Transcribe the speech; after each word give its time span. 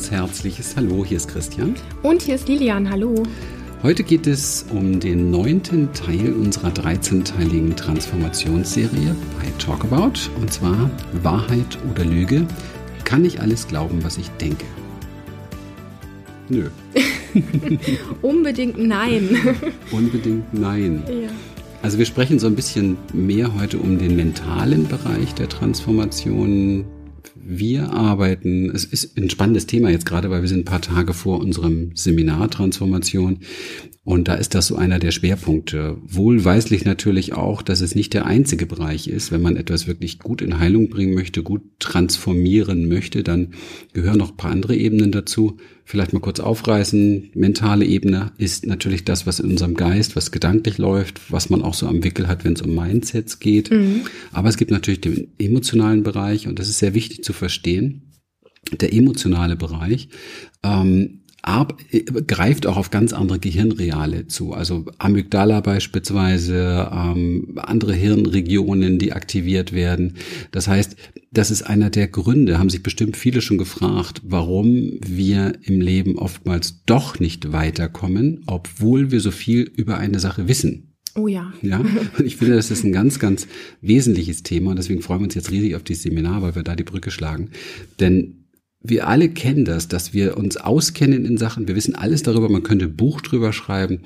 ganz 0.00 0.10
herzliches 0.12 0.76
Hallo, 0.76 1.04
hier 1.04 1.18
ist 1.18 1.28
Christian. 1.28 1.74
Und 2.02 2.22
hier 2.22 2.36
ist 2.36 2.48
Lilian, 2.48 2.88
hallo. 2.88 3.22
Heute 3.82 4.02
geht 4.02 4.26
es 4.26 4.64
um 4.70 4.98
den 4.98 5.30
neunten 5.30 5.92
Teil 5.92 6.32
unserer 6.32 6.68
13-teiligen 6.68 7.76
Transformationsserie 7.76 9.14
bei 9.38 9.50
Talkabout. 9.58 10.30
Und 10.40 10.50
zwar 10.50 10.90
Wahrheit 11.22 11.76
oder 11.90 12.06
Lüge. 12.06 12.46
Kann 13.04 13.26
ich 13.26 13.42
alles 13.42 13.68
glauben, 13.68 14.02
was 14.02 14.16
ich 14.16 14.30
denke? 14.40 14.64
Nö. 16.48 16.70
Unbedingt 18.22 18.78
nein. 18.78 19.28
Unbedingt 19.92 20.54
nein. 20.54 21.02
Ja. 21.08 21.28
Also 21.82 21.98
wir 21.98 22.06
sprechen 22.06 22.38
so 22.38 22.46
ein 22.46 22.56
bisschen 22.56 22.96
mehr 23.12 23.54
heute 23.54 23.76
um 23.76 23.98
den 23.98 24.16
mentalen 24.16 24.88
Bereich 24.88 25.34
der 25.34 25.50
Transformation. 25.50 26.86
Wir 27.34 27.90
arbeiten, 27.90 28.70
es 28.70 28.84
ist 28.84 29.16
ein 29.16 29.30
spannendes 29.30 29.66
Thema 29.66 29.90
jetzt 29.90 30.06
gerade, 30.06 30.30
weil 30.30 30.42
wir 30.42 30.48
sind 30.48 30.60
ein 30.60 30.64
paar 30.64 30.80
Tage 30.80 31.14
vor 31.14 31.40
unserem 31.40 31.92
Seminar 31.94 32.50
Transformation. 32.50 33.40
Und 34.02 34.28
da 34.28 34.34
ist 34.34 34.54
das 34.54 34.66
so 34.66 34.76
einer 34.76 34.98
der 34.98 35.10
Schwerpunkte. 35.10 35.98
Wohlweislich 36.02 36.84
natürlich 36.84 37.34
auch, 37.34 37.62
dass 37.62 37.80
es 37.80 37.94
nicht 37.94 38.14
der 38.14 38.26
einzige 38.26 38.66
Bereich 38.66 39.08
ist. 39.08 39.30
Wenn 39.30 39.42
man 39.42 39.56
etwas 39.56 39.86
wirklich 39.86 40.18
gut 40.18 40.42
in 40.42 40.58
Heilung 40.58 40.88
bringen 40.88 41.14
möchte, 41.14 41.42
gut 41.42 41.62
transformieren 41.78 42.88
möchte, 42.88 43.22
dann 43.22 43.54
gehören 43.92 44.18
noch 44.18 44.30
ein 44.30 44.36
paar 44.36 44.50
andere 44.50 44.74
Ebenen 44.74 45.12
dazu. 45.12 45.58
Vielleicht 45.90 46.12
mal 46.12 46.20
kurz 46.20 46.38
aufreißen. 46.38 47.32
Mentale 47.34 47.84
Ebene 47.84 48.30
ist 48.38 48.64
natürlich 48.64 49.04
das, 49.04 49.26
was 49.26 49.40
in 49.40 49.50
unserem 49.50 49.74
Geist, 49.74 50.14
was 50.14 50.30
gedanklich 50.30 50.78
läuft, 50.78 51.32
was 51.32 51.50
man 51.50 51.62
auch 51.62 51.74
so 51.74 51.88
am 51.88 52.04
Wickel 52.04 52.28
hat, 52.28 52.44
wenn 52.44 52.52
es 52.52 52.62
um 52.62 52.72
Mindsets 52.72 53.40
geht. 53.40 53.72
Mhm. 53.72 54.02
Aber 54.30 54.48
es 54.48 54.56
gibt 54.56 54.70
natürlich 54.70 55.00
den 55.00 55.32
emotionalen 55.40 56.04
Bereich 56.04 56.46
und 56.46 56.60
das 56.60 56.68
ist 56.68 56.78
sehr 56.78 56.94
wichtig 56.94 57.24
zu 57.24 57.32
verstehen. 57.32 58.12
Der 58.70 58.94
emotionale 58.94 59.56
Bereich. 59.56 60.10
Ähm, 60.62 61.00
äh, 61.00 61.19
greift 62.26 62.66
auch 62.66 62.76
auf 62.76 62.90
ganz 62.90 63.12
andere 63.12 63.38
Gehirnreale 63.38 64.26
zu. 64.26 64.52
Also 64.52 64.84
Amygdala 64.98 65.60
beispielsweise, 65.60 66.90
ähm, 66.92 67.56
andere 67.56 67.94
Hirnregionen, 67.94 68.98
die 68.98 69.12
aktiviert 69.12 69.72
werden. 69.72 70.14
Das 70.52 70.68
heißt, 70.68 70.96
das 71.30 71.50
ist 71.50 71.62
einer 71.62 71.90
der 71.90 72.08
Gründe, 72.08 72.58
haben 72.58 72.70
sich 72.70 72.82
bestimmt 72.82 73.16
viele 73.16 73.40
schon 73.40 73.58
gefragt, 73.58 74.22
warum 74.24 74.98
wir 75.06 75.52
im 75.62 75.80
Leben 75.80 76.18
oftmals 76.18 76.82
doch 76.84 77.20
nicht 77.20 77.52
weiterkommen, 77.52 78.42
obwohl 78.46 79.10
wir 79.10 79.20
so 79.20 79.30
viel 79.30 79.62
über 79.62 79.98
eine 79.98 80.18
Sache 80.18 80.48
wissen. 80.48 80.90
Oh 81.16 81.26
ja. 81.26 81.52
Ja, 81.62 81.78
und 81.78 82.24
ich 82.24 82.36
finde, 82.36 82.54
das 82.54 82.70
ist 82.70 82.84
ein 82.84 82.92
ganz, 82.92 83.18
ganz 83.18 83.48
wesentliches 83.80 84.42
Thema. 84.42 84.70
Und 84.70 84.78
deswegen 84.78 85.02
freuen 85.02 85.20
wir 85.20 85.24
uns 85.24 85.34
jetzt 85.34 85.50
riesig 85.50 85.74
auf 85.74 85.82
dieses 85.82 86.04
Seminar, 86.04 86.42
weil 86.42 86.54
wir 86.54 86.62
da 86.62 86.76
die 86.76 86.84
Brücke 86.84 87.10
schlagen. 87.10 87.50
Denn 87.98 88.39
wir 88.82 89.08
alle 89.08 89.28
kennen 89.28 89.64
das, 89.64 89.88
dass 89.88 90.14
wir 90.14 90.36
uns 90.36 90.56
auskennen 90.56 91.24
in 91.24 91.36
Sachen, 91.36 91.68
wir 91.68 91.76
wissen 91.76 91.94
alles 91.94 92.22
darüber, 92.22 92.48
man 92.48 92.62
könnte 92.62 92.88
Buch 92.88 93.20
drüber 93.20 93.52
schreiben, 93.52 94.00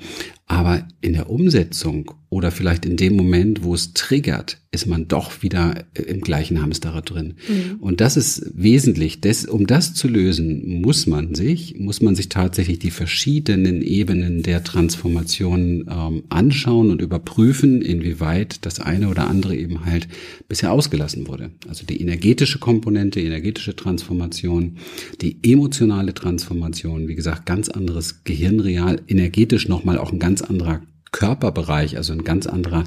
aber 0.47 0.87
in 1.01 1.13
der 1.13 1.29
Umsetzung 1.29 2.11
oder 2.29 2.51
vielleicht 2.51 2.85
in 2.85 2.97
dem 2.97 3.15
Moment, 3.15 3.63
wo 3.63 3.73
es 3.73 3.93
triggert, 3.93 4.59
ist 4.75 4.87
man 4.87 5.07
doch 5.07 5.41
wieder 5.41 5.85
äh, 5.93 6.01
im 6.03 6.21
gleichen 6.21 6.61
Hamsterrad 6.61 7.09
drin. 7.09 7.35
Mhm. 7.47 7.77
Und 7.79 8.01
das 8.01 8.17
ist 8.17 8.51
wesentlich. 8.53 9.21
Das, 9.21 9.45
um 9.45 9.67
das 9.67 9.93
zu 9.93 10.09
lösen, 10.09 10.81
muss 10.81 11.07
man 11.07 11.33
sich, 11.33 11.79
muss 11.79 12.01
man 12.01 12.13
sich 12.13 12.27
tatsächlich 12.27 12.79
die 12.79 12.91
verschiedenen 12.91 13.81
Ebenen 13.81 14.43
der 14.43 14.63
Transformation 14.63 15.85
ähm, 15.89 16.23
anschauen 16.27 16.91
und 16.91 17.01
überprüfen, 17.01 17.81
inwieweit 17.81 18.65
das 18.65 18.81
eine 18.81 19.07
oder 19.07 19.27
andere 19.27 19.55
eben 19.55 19.85
halt 19.85 20.09
bisher 20.49 20.73
ausgelassen 20.73 21.27
wurde. 21.27 21.51
Also 21.69 21.85
die 21.85 22.01
energetische 22.01 22.59
Komponente, 22.59 23.21
energetische 23.21 23.75
Transformation, 23.75 24.75
die 25.21 25.37
emotionale 25.41 26.13
Transformation, 26.13 27.07
wie 27.07 27.15
gesagt, 27.15 27.45
ganz 27.45 27.69
anderes 27.69 28.25
Gehirnreal, 28.25 29.01
energetisch 29.07 29.69
nochmal 29.69 29.97
auch 29.97 30.11
ein 30.11 30.19
ganz 30.19 30.34
anderer 30.41 30.81
Körperbereich, 31.11 31.97
also 31.97 32.13
ein 32.13 32.23
ganz 32.23 32.47
anderer 32.47 32.83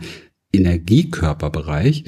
Energiekörperbereich 0.52 2.04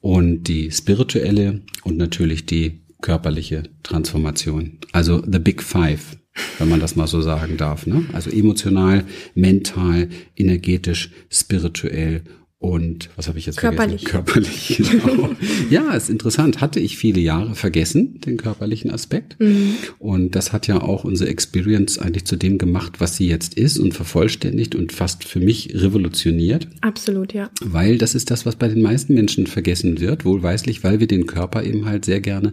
und 0.00 0.44
die 0.44 0.70
spirituelle 0.70 1.62
und 1.84 1.96
natürlich 1.96 2.46
die 2.46 2.82
körperliche 3.00 3.64
Transformation. 3.82 4.78
Also 4.92 5.22
the 5.24 5.38
big 5.38 5.62
five, 5.62 6.18
wenn 6.58 6.68
man 6.68 6.80
das 6.80 6.96
mal 6.96 7.06
so 7.06 7.20
sagen 7.20 7.56
darf. 7.56 7.86
Ne? 7.86 8.04
Also 8.12 8.30
emotional, 8.30 9.04
mental, 9.34 10.08
energetisch, 10.36 11.10
spirituell 11.30 12.22
und 12.60 13.08
was 13.16 13.26
habe 13.26 13.38
ich 13.38 13.46
jetzt 13.46 13.56
körperlich. 13.56 14.06
vergessen? 14.06 14.26
Körperlich. 14.34 14.82
Genau. 14.90 15.30
ja, 15.70 15.94
ist 15.94 16.10
interessant. 16.10 16.60
Hatte 16.60 16.78
ich 16.78 16.98
viele 16.98 17.20
Jahre 17.20 17.54
vergessen, 17.54 18.20
den 18.20 18.36
körperlichen 18.36 18.90
Aspekt. 18.90 19.40
Mhm. 19.40 19.76
Und 19.98 20.34
das 20.34 20.52
hat 20.52 20.66
ja 20.66 20.82
auch 20.82 21.04
unsere 21.04 21.30
Experience 21.30 21.98
eigentlich 21.98 22.26
zu 22.26 22.36
dem 22.36 22.58
gemacht, 22.58 23.00
was 23.00 23.16
sie 23.16 23.28
jetzt 23.28 23.54
ist 23.54 23.78
und 23.78 23.94
vervollständigt 23.94 24.74
und 24.74 24.92
fast 24.92 25.24
für 25.24 25.40
mich 25.40 25.72
revolutioniert. 25.74 26.68
Absolut, 26.82 27.32
ja. 27.32 27.48
Weil 27.62 27.96
das 27.96 28.14
ist 28.14 28.30
das, 28.30 28.44
was 28.44 28.56
bei 28.56 28.68
den 28.68 28.82
meisten 28.82 29.14
Menschen 29.14 29.46
vergessen 29.46 29.98
wird, 29.98 30.26
wohlweislich, 30.26 30.84
weil 30.84 31.00
wir 31.00 31.06
den 31.06 31.26
Körper 31.26 31.64
eben 31.64 31.86
halt 31.86 32.04
sehr 32.04 32.20
gerne 32.20 32.52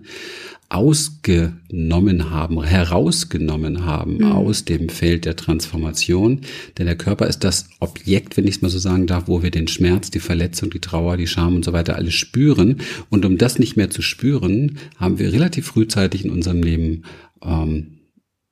ausgenommen 0.69 2.29
haben, 2.29 2.61
herausgenommen 2.61 3.85
haben 3.85 4.17
mhm. 4.17 4.31
aus 4.33 4.65
dem 4.65 4.89
Feld 4.89 5.25
der 5.25 5.35
Transformation. 5.37 6.41
Denn 6.77 6.87
der 6.87 6.97
Körper 6.97 7.27
ist 7.27 7.43
das 7.43 7.69
Objekt, 7.79 8.35
wenn 8.35 8.45
ich 8.45 8.55
es 8.55 8.61
mal 8.61 8.69
so 8.69 8.79
sagen 8.79 9.07
darf, 9.07 9.27
wo 9.27 9.41
wir 9.43 9.51
den 9.51 9.67
Schmerz, 9.67 10.11
die 10.11 10.19
Verletzung, 10.19 10.69
die 10.69 10.81
Trauer, 10.81 11.15
die 11.15 11.27
Scham 11.27 11.55
und 11.55 11.65
so 11.65 11.71
weiter 11.71 11.95
alles 11.95 12.15
spüren. 12.15 12.81
Und 13.09 13.25
um 13.25 13.37
das 13.37 13.59
nicht 13.59 13.77
mehr 13.77 13.89
zu 13.89 14.01
spüren, 14.01 14.77
haben 14.97 15.19
wir 15.19 15.31
relativ 15.31 15.67
frühzeitig 15.67 16.25
in 16.25 16.31
unserem 16.31 16.61
Leben 16.61 17.03
ähm, 17.41 17.96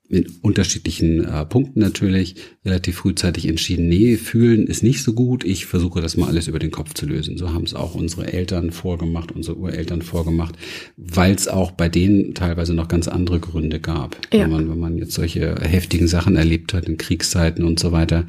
in 0.07 0.27
unterschiedlichen 0.41 1.25
äh, 1.25 1.45
Punkten 1.45 1.79
natürlich 1.79 2.35
relativ 2.63 2.97
frühzeitig 2.97 3.47
entschieden, 3.47 3.87
nee, 3.87 4.17
fühlen 4.17 4.67
ist 4.67 4.83
nicht 4.83 5.01
so 5.01 5.13
gut, 5.13 5.43
ich 5.43 5.65
versuche 5.65 6.01
das 6.01 6.15
mal 6.15 6.27
alles 6.27 6.47
über 6.47 6.59
den 6.59 6.71
Kopf 6.71 6.93
zu 6.93 7.05
lösen. 7.05 7.37
So 7.37 7.53
haben 7.53 7.63
es 7.63 7.73
auch 7.73 7.95
unsere 7.95 8.31
Eltern 8.31 8.71
vorgemacht, 8.71 9.31
unsere 9.31 9.57
Ureltern 9.57 10.03
vorgemacht, 10.03 10.55
weil 10.95 11.33
es 11.33 11.47
auch 11.47 11.71
bei 11.71 11.89
denen 11.89 12.35
teilweise 12.35 12.73
noch 12.73 12.87
ganz 12.87 13.07
andere 13.07 13.39
Gründe 13.39 13.79
gab. 13.79 14.17
Ja. 14.31 14.41
Wenn, 14.41 14.51
man, 14.51 14.69
wenn 14.69 14.79
man 14.79 14.97
jetzt 14.97 15.13
solche 15.13 15.55
heftigen 15.61 16.07
Sachen 16.07 16.35
erlebt 16.35 16.73
hat 16.73 16.85
in 16.85 16.97
Kriegszeiten 16.97 17.63
und 17.63 17.79
so 17.79 17.91
weiter, 17.91 18.25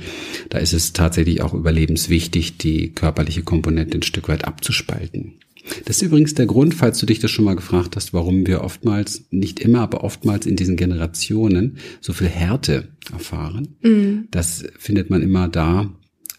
da 0.48 0.58
ist 0.58 0.72
es 0.72 0.94
tatsächlich 0.94 1.42
auch 1.42 1.52
überlebenswichtig, 1.52 2.56
die 2.56 2.92
körperliche 2.92 3.42
Komponente 3.42 3.98
ein 3.98 4.02
Stück 4.02 4.28
weit 4.28 4.44
abzuspalten. 4.44 5.34
Das 5.84 5.96
ist 5.96 6.02
übrigens 6.02 6.34
der 6.34 6.46
Grund, 6.46 6.74
falls 6.74 6.98
du 6.98 7.06
dich 7.06 7.18
das 7.18 7.30
schon 7.30 7.44
mal 7.44 7.56
gefragt 7.56 7.96
hast, 7.96 8.12
warum 8.12 8.46
wir 8.46 8.62
oftmals, 8.62 9.24
nicht 9.30 9.60
immer, 9.60 9.80
aber 9.80 10.04
oftmals 10.04 10.46
in 10.46 10.56
diesen 10.56 10.76
Generationen 10.76 11.78
so 12.00 12.12
viel 12.12 12.28
Härte 12.28 12.88
erfahren. 13.12 13.76
Mhm. 13.82 14.28
Das 14.30 14.64
findet 14.78 15.10
man 15.10 15.22
immer 15.22 15.48
da, 15.48 15.90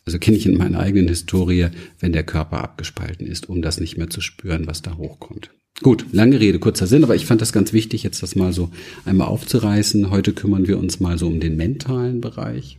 also 0.05 0.19
kenne 0.19 0.37
ich 0.37 0.45
in 0.45 0.57
meiner 0.57 0.79
eigenen 0.79 1.09
Historie, 1.09 1.67
wenn 1.99 2.13
der 2.13 2.23
Körper 2.23 2.63
abgespalten 2.63 3.27
ist, 3.27 3.49
um 3.49 3.61
das 3.61 3.79
nicht 3.79 3.97
mehr 3.97 4.09
zu 4.09 4.21
spüren, 4.21 4.65
was 4.65 4.81
da 4.81 4.95
hochkommt. 4.97 5.51
Gut, 5.83 6.05
lange 6.11 6.39
Rede, 6.39 6.57
kurzer 6.57 6.87
Sinn, 6.87 7.03
aber 7.03 7.15
ich 7.15 7.25
fand 7.25 7.41
das 7.41 7.53
ganz 7.53 7.71
wichtig, 7.71 8.01
jetzt 8.03 8.23
das 8.23 8.35
mal 8.35 8.51
so 8.51 8.71
einmal 9.05 9.27
aufzureißen. 9.27 10.09
Heute 10.09 10.33
kümmern 10.33 10.67
wir 10.67 10.79
uns 10.79 10.99
mal 10.99 11.17
so 11.19 11.27
um 11.27 11.39
den 11.39 11.55
mentalen 11.55 12.19
Bereich. 12.19 12.77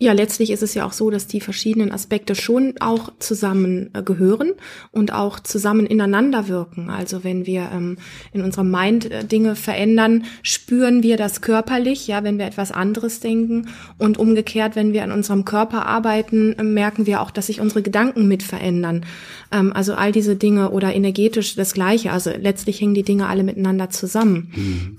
Ja, 0.00 0.12
letztlich 0.12 0.50
ist 0.50 0.62
es 0.62 0.74
ja 0.74 0.86
auch 0.86 0.92
so, 0.92 1.10
dass 1.10 1.26
die 1.26 1.40
verschiedenen 1.40 1.90
Aspekte 1.90 2.36
schon 2.36 2.74
auch 2.78 3.10
zusammen 3.18 3.90
äh, 3.94 4.02
gehören 4.04 4.52
und 4.92 5.12
auch 5.12 5.40
zusammen 5.40 5.86
ineinander 5.86 6.46
wirken. 6.46 6.88
Also 6.88 7.24
wenn 7.24 7.46
wir 7.46 7.70
ähm, 7.74 7.98
in 8.32 8.42
unserem 8.42 8.70
Mind 8.70 9.10
äh, 9.10 9.24
Dinge 9.24 9.56
verändern, 9.56 10.24
spüren 10.44 11.02
wir 11.02 11.16
das 11.16 11.40
körperlich, 11.40 12.06
ja, 12.06 12.22
wenn 12.22 12.38
wir 12.38 12.46
etwas 12.46 12.70
anderes 12.70 13.18
denken. 13.18 13.70
Und 13.98 14.18
umgekehrt, 14.18 14.76
wenn 14.76 14.92
wir 14.92 15.02
an 15.02 15.10
unserem 15.10 15.44
Körper 15.44 15.86
arbeiten, 15.86 16.52
äh, 16.52 16.62
merken 16.62 17.06
wir 17.06 17.20
auch, 17.20 17.32
dass 17.32 17.48
sich 17.48 17.60
unsere 17.60 17.82
Gedanken 17.82 18.28
mit 18.28 18.44
verändern. 18.44 19.04
Ähm, 19.50 19.72
also 19.72 19.94
all 19.94 20.12
diese 20.12 20.36
Dinge 20.36 20.70
oder 20.70 20.94
energetisch 20.94 21.56
das 21.56 21.74
Gleiche. 21.74 22.12
Also 22.12 22.30
letztlich 22.30 22.80
hängen 22.80 22.94
die 22.94 23.02
Dinge 23.02 23.26
alle 23.26 23.42
miteinander 23.42 23.90
zusammen. 23.90 24.52
Mhm. 24.54 24.98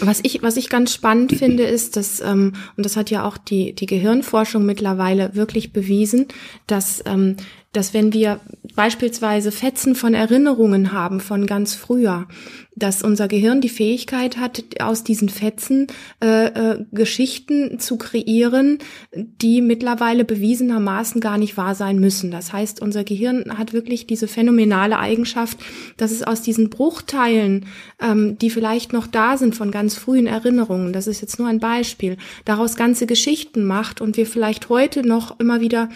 Was 0.00 0.20
ich, 0.22 0.42
was 0.42 0.56
ich 0.56 0.68
ganz 0.68 0.94
spannend 0.94 1.32
finde, 1.32 1.64
ist, 1.64 1.96
dass, 1.96 2.20
ähm, 2.20 2.52
und 2.76 2.86
das 2.86 2.96
hat 2.96 3.10
ja 3.10 3.24
auch 3.24 3.36
die, 3.36 3.74
die 3.74 3.86
Gehirnforschung 3.86 4.64
mittlerweile 4.64 5.34
wirklich 5.34 5.72
bewiesen, 5.72 6.26
dass 6.66 7.02
ähm, 7.06 7.36
dass 7.72 7.94
wenn 7.94 8.12
wir 8.12 8.40
beispielsweise 8.74 9.52
Fetzen 9.52 9.94
von 9.94 10.14
Erinnerungen 10.14 10.92
haben 10.92 11.20
von 11.20 11.46
ganz 11.46 11.74
früher, 11.74 12.26
dass 12.74 13.02
unser 13.02 13.28
Gehirn 13.28 13.60
die 13.60 13.68
Fähigkeit 13.68 14.38
hat, 14.38 14.62
aus 14.80 15.04
diesen 15.04 15.28
Fetzen 15.28 15.86
äh, 16.22 16.46
äh, 16.46 16.84
Geschichten 16.92 17.78
zu 17.78 17.98
kreieren, 17.98 18.78
die 19.14 19.60
mittlerweile 19.60 20.24
bewiesenermaßen 20.24 21.20
gar 21.20 21.36
nicht 21.36 21.56
wahr 21.56 21.74
sein 21.74 21.98
müssen. 21.98 22.30
Das 22.30 22.52
heißt, 22.52 22.80
unser 22.80 23.04
Gehirn 23.04 23.58
hat 23.58 23.72
wirklich 23.72 24.06
diese 24.06 24.28
phänomenale 24.28 24.98
Eigenschaft, 24.98 25.58
dass 25.96 26.10
es 26.10 26.22
aus 26.22 26.42
diesen 26.42 26.70
Bruchteilen, 26.70 27.66
ähm, 28.00 28.38
die 28.38 28.50
vielleicht 28.50 28.92
noch 28.92 29.06
da 29.06 29.36
sind 29.36 29.54
von 29.54 29.70
ganz 29.70 29.96
frühen 29.96 30.26
Erinnerungen, 30.26 30.92
das 30.92 31.06
ist 31.06 31.20
jetzt 31.20 31.38
nur 31.38 31.48
ein 31.48 31.60
Beispiel, 31.60 32.16
daraus 32.44 32.76
ganze 32.76 33.06
Geschichten 33.06 33.64
macht 33.64 34.00
und 34.00 34.16
wir 34.16 34.26
vielleicht 34.26 34.68
heute 34.68 35.06
noch 35.06 35.38
immer 35.38 35.60
wieder 35.60 35.88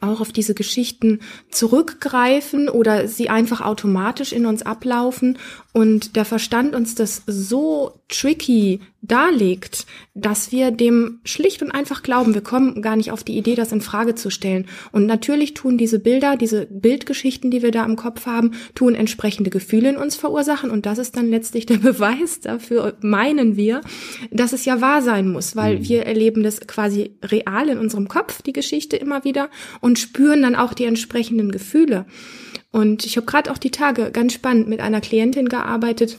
auch 0.00 0.20
auf 0.20 0.32
diese 0.32 0.54
Geschichten 0.54 1.20
zurückgreifen 1.50 2.68
oder 2.68 3.08
sie 3.08 3.28
einfach 3.28 3.60
automatisch 3.60 4.32
in 4.32 4.46
uns 4.46 4.62
ablaufen. 4.62 5.38
Und 5.72 6.16
der 6.16 6.24
Verstand 6.24 6.74
uns 6.74 6.94
das 6.94 7.22
so 7.26 8.00
tricky 8.08 8.80
darlegt, 9.06 9.86
dass 10.14 10.52
wir 10.52 10.70
dem 10.70 11.20
schlicht 11.24 11.62
und 11.62 11.70
einfach 11.70 12.02
glauben. 12.02 12.34
Wir 12.34 12.40
kommen 12.40 12.82
gar 12.82 12.96
nicht 12.96 13.10
auf 13.10 13.24
die 13.24 13.36
Idee, 13.36 13.54
das 13.54 13.72
in 13.72 13.80
Frage 13.80 14.14
zu 14.14 14.30
stellen. 14.30 14.66
Und 14.92 15.06
natürlich 15.06 15.54
tun 15.54 15.78
diese 15.78 15.98
Bilder, 15.98 16.36
diese 16.36 16.66
Bildgeschichten, 16.66 17.50
die 17.50 17.62
wir 17.62 17.70
da 17.70 17.84
im 17.84 17.96
Kopf 17.96 18.26
haben, 18.26 18.52
tun 18.74 18.94
entsprechende 18.94 19.50
Gefühle 19.50 19.90
in 19.90 19.96
uns 19.96 20.16
verursachen. 20.16 20.70
Und 20.70 20.86
das 20.86 20.98
ist 20.98 21.16
dann 21.16 21.28
letztlich 21.30 21.66
der 21.66 21.78
Beweis 21.86 22.40
dafür, 22.40 22.96
meinen 23.00 23.56
wir, 23.56 23.80
dass 24.30 24.52
es 24.52 24.64
ja 24.64 24.80
wahr 24.80 25.02
sein 25.02 25.30
muss, 25.30 25.56
weil 25.56 25.78
mhm. 25.78 25.88
wir 25.88 26.06
erleben 26.06 26.42
das 26.42 26.60
quasi 26.60 27.16
real 27.22 27.68
in 27.68 27.78
unserem 27.78 28.08
Kopf, 28.08 28.42
die 28.42 28.52
Geschichte 28.52 28.96
immer 28.96 29.24
wieder 29.24 29.50
und 29.80 29.98
spüren 29.98 30.42
dann 30.42 30.56
auch 30.56 30.74
die 30.74 30.84
entsprechenden 30.84 31.50
Gefühle. 31.50 32.06
Und 32.72 33.06
ich 33.06 33.16
habe 33.16 33.26
gerade 33.26 33.50
auch 33.50 33.58
die 33.58 33.70
Tage 33.70 34.10
ganz 34.10 34.34
spannend 34.34 34.68
mit 34.68 34.80
einer 34.80 35.00
Klientin 35.00 35.48
gearbeitet, 35.48 36.18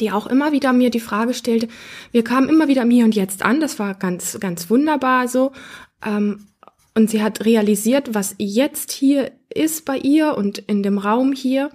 die 0.00 0.10
auch 0.10 0.26
immer 0.26 0.52
wieder 0.52 0.72
mir 0.72 0.90
die 0.90 1.00
Frage 1.00 1.34
stellte, 1.34 1.68
wir 2.12 2.24
kamen 2.24 2.48
immer 2.48 2.68
wieder 2.68 2.82
im 2.82 2.90
Hier 2.90 3.04
und 3.04 3.14
Jetzt 3.14 3.42
an, 3.42 3.60
das 3.60 3.78
war 3.78 3.94
ganz, 3.94 4.38
ganz 4.40 4.70
wunderbar 4.70 5.28
so. 5.28 5.52
Ähm, 6.04 6.46
und 6.94 7.10
sie 7.10 7.22
hat 7.22 7.44
realisiert, 7.44 8.14
was 8.14 8.34
jetzt 8.38 8.90
hier 8.90 9.32
ist 9.52 9.84
bei 9.84 9.98
ihr 9.98 10.36
und 10.36 10.58
in 10.58 10.82
dem 10.82 10.96
Raum 10.96 11.32
hier. 11.32 11.70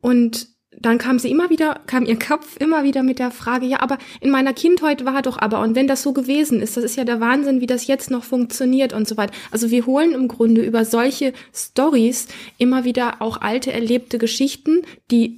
Und 0.00 0.48
dann 0.80 0.98
kam 0.98 1.18
sie 1.18 1.30
immer 1.30 1.50
wieder, 1.50 1.80
kam 1.86 2.06
ihr 2.06 2.18
Kopf 2.28 2.56
immer 2.58 2.84
wieder 2.84 3.02
mit 3.02 3.18
der 3.18 3.30
Frage, 3.30 3.66
ja, 3.66 3.80
aber 3.80 3.98
in 4.20 4.30
meiner 4.30 4.52
Kindheit 4.52 5.04
war 5.04 5.22
doch 5.22 5.38
aber, 5.38 5.60
und 5.60 5.74
wenn 5.74 5.86
das 5.86 6.02
so 6.02 6.12
gewesen 6.12 6.60
ist, 6.62 6.76
das 6.76 6.84
ist 6.84 6.96
ja 6.96 7.04
der 7.04 7.20
Wahnsinn, 7.20 7.60
wie 7.60 7.66
das 7.66 7.86
jetzt 7.86 8.10
noch 8.10 8.24
funktioniert 8.24 8.92
und 8.92 9.08
so 9.08 9.16
weiter. 9.16 9.34
Also 9.50 9.70
wir 9.70 9.86
holen 9.86 10.12
im 10.12 10.28
Grunde 10.28 10.62
über 10.62 10.84
solche 10.84 11.32
Stories 11.52 12.28
immer 12.58 12.84
wieder 12.84 13.20
auch 13.20 13.40
alte 13.40 13.72
erlebte 13.72 14.18
Geschichten, 14.18 14.82
die 15.10 15.36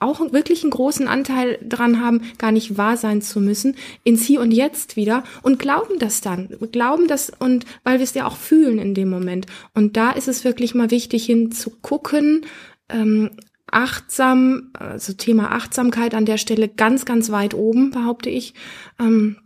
auch 0.00 0.32
wirklich 0.32 0.62
einen 0.62 0.70
großen 0.70 1.08
Anteil 1.08 1.58
dran 1.66 2.00
haben, 2.00 2.22
gar 2.38 2.52
nicht 2.52 2.76
wahr 2.76 2.96
sein 2.96 3.20
zu 3.20 3.40
müssen, 3.40 3.74
ins 4.04 4.24
Hier 4.24 4.40
und 4.40 4.52
Jetzt 4.52 4.96
wieder 4.96 5.24
und 5.42 5.58
glauben 5.58 5.98
das 5.98 6.20
dann. 6.20 6.48
Glauben 6.70 7.08
das 7.08 7.32
und 7.38 7.66
weil 7.84 7.98
wir 7.98 8.04
es 8.04 8.14
ja 8.14 8.26
auch 8.26 8.36
fühlen 8.36 8.78
in 8.78 8.94
dem 8.94 9.10
Moment. 9.10 9.46
Und 9.74 9.96
da 9.96 10.10
ist 10.10 10.28
es 10.28 10.44
wirklich 10.44 10.74
mal 10.74 10.90
wichtig 10.90 11.26
hinzugucken, 11.26 12.46
ähm, 12.88 13.30
achtsam, 13.70 14.70
also 14.72 15.12
Thema 15.12 15.50
Achtsamkeit 15.50 16.14
an 16.14 16.24
der 16.24 16.38
Stelle 16.38 16.68
ganz, 16.68 17.04
ganz 17.04 17.30
weit 17.30 17.54
oben, 17.54 17.90
behaupte 17.90 18.30
ich, 18.30 18.54
ähm, 18.98 19.36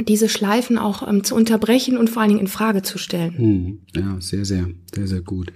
diese 0.00 0.28
Schleifen 0.28 0.76
auch 0.76 1.06
ähm, 1.06 1.22
zu 1.24 1.34
unterbrechen 1.34 1.96
und 1.96 2.10
vor 2.10 2.22
allen 2.22 2.30
Dingen 2.30 2.40
in 2.40 2.48
Frage 2.48 2.82
zu 2.82 2.98
stellen. 2.98 3.36
Hm, 3.36 3.78
ja, 3.94 4.16
sehr, 4.20 4.44
sehr, 4.44 4.68
sehr, 4.92 5.06
sehr 5.06 5.20
gut. 5.20 5.52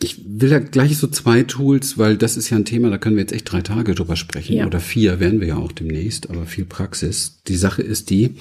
Ich 0.00 0.20
will 0.26 0.50
da 0.50 0.58
gleich 0.58 0.98
so 0.98 1.06
zwei 1.06 1.44
Tools, 1.44 1.98
weil 1.98 2.16
das 2.16 2.36
ist 2.36 2.50
ja 2.50 2.56
ein 2.56 2.64
Thema, 2.64 2.90
da 2.90 2.98
können 2.98 3.16
wir 3.16 3.22
jetzt 3.22 3.32
echt 3.32 3.50
drei 3.50 3.62
Tage 3.62 3.94
drüber 3.94 4.16
sprechen 4.16 4.56
ja. 4.56 4.66
oder 4.66 4.80
vier 4.80 5.20
werden 5.20 5.40
wir 5.40 5.48
ja 5.48 5.56
auch 5.56 5.72
demnächst, 5.72 6.30
aber 6.30 6.46
viel 6.46 6.64
Praxis. 6.64 7.40
Die 7.46 7.56
Sache 7.56 7.82
ist 7.82 8.10
die, 8.10 8.34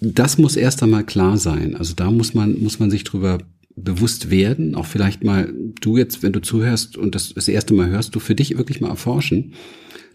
das 0.00 0.38
muss 0.38 0.56
erst 0.56 0.82
einmal 0.82 1.04
klar 1.04 1.36
sein. 1.36 1.76
Also 1.76 1.94
da 1.94 2.10
muss 2.10 2.34
man, 2.34 2.60
muss 2.60 2.78
man 2.78 2.90
sich 2.90 3.04
drüber 3.04 3.38
bewusst 3.76 4.30
werden, 4.30 4.74
auch 4.74 4.86
vielleicht 4.86 5.24
mal 5.24 5.52
du 5.80 5.96
jetzt, 5.96 6.22
wenn 6.22 6.32
du 6.32 6.42
zuhörst 6.42 6.96
und 6.96 7.14
das 7.14 7.32
das 7.34 7.48
erste 7.48 7.74
Mal 7.74 7.88
hörst, 7.88 8.14
du 8.14 8.20
für 8.20 8.34
dich 8.34 8.56
wirklich 8.58 8.80
mal 8.80 8.90
erforschen. 8.90 9.54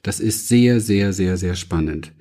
Das 0.04 0.20
ist 0.20 0.48
sehr, 0.48 0.80
sehr, 0.80 1.14
sehr, 1.14 1.38
sehr 1.38 1.56
spannend. 1.56 2.12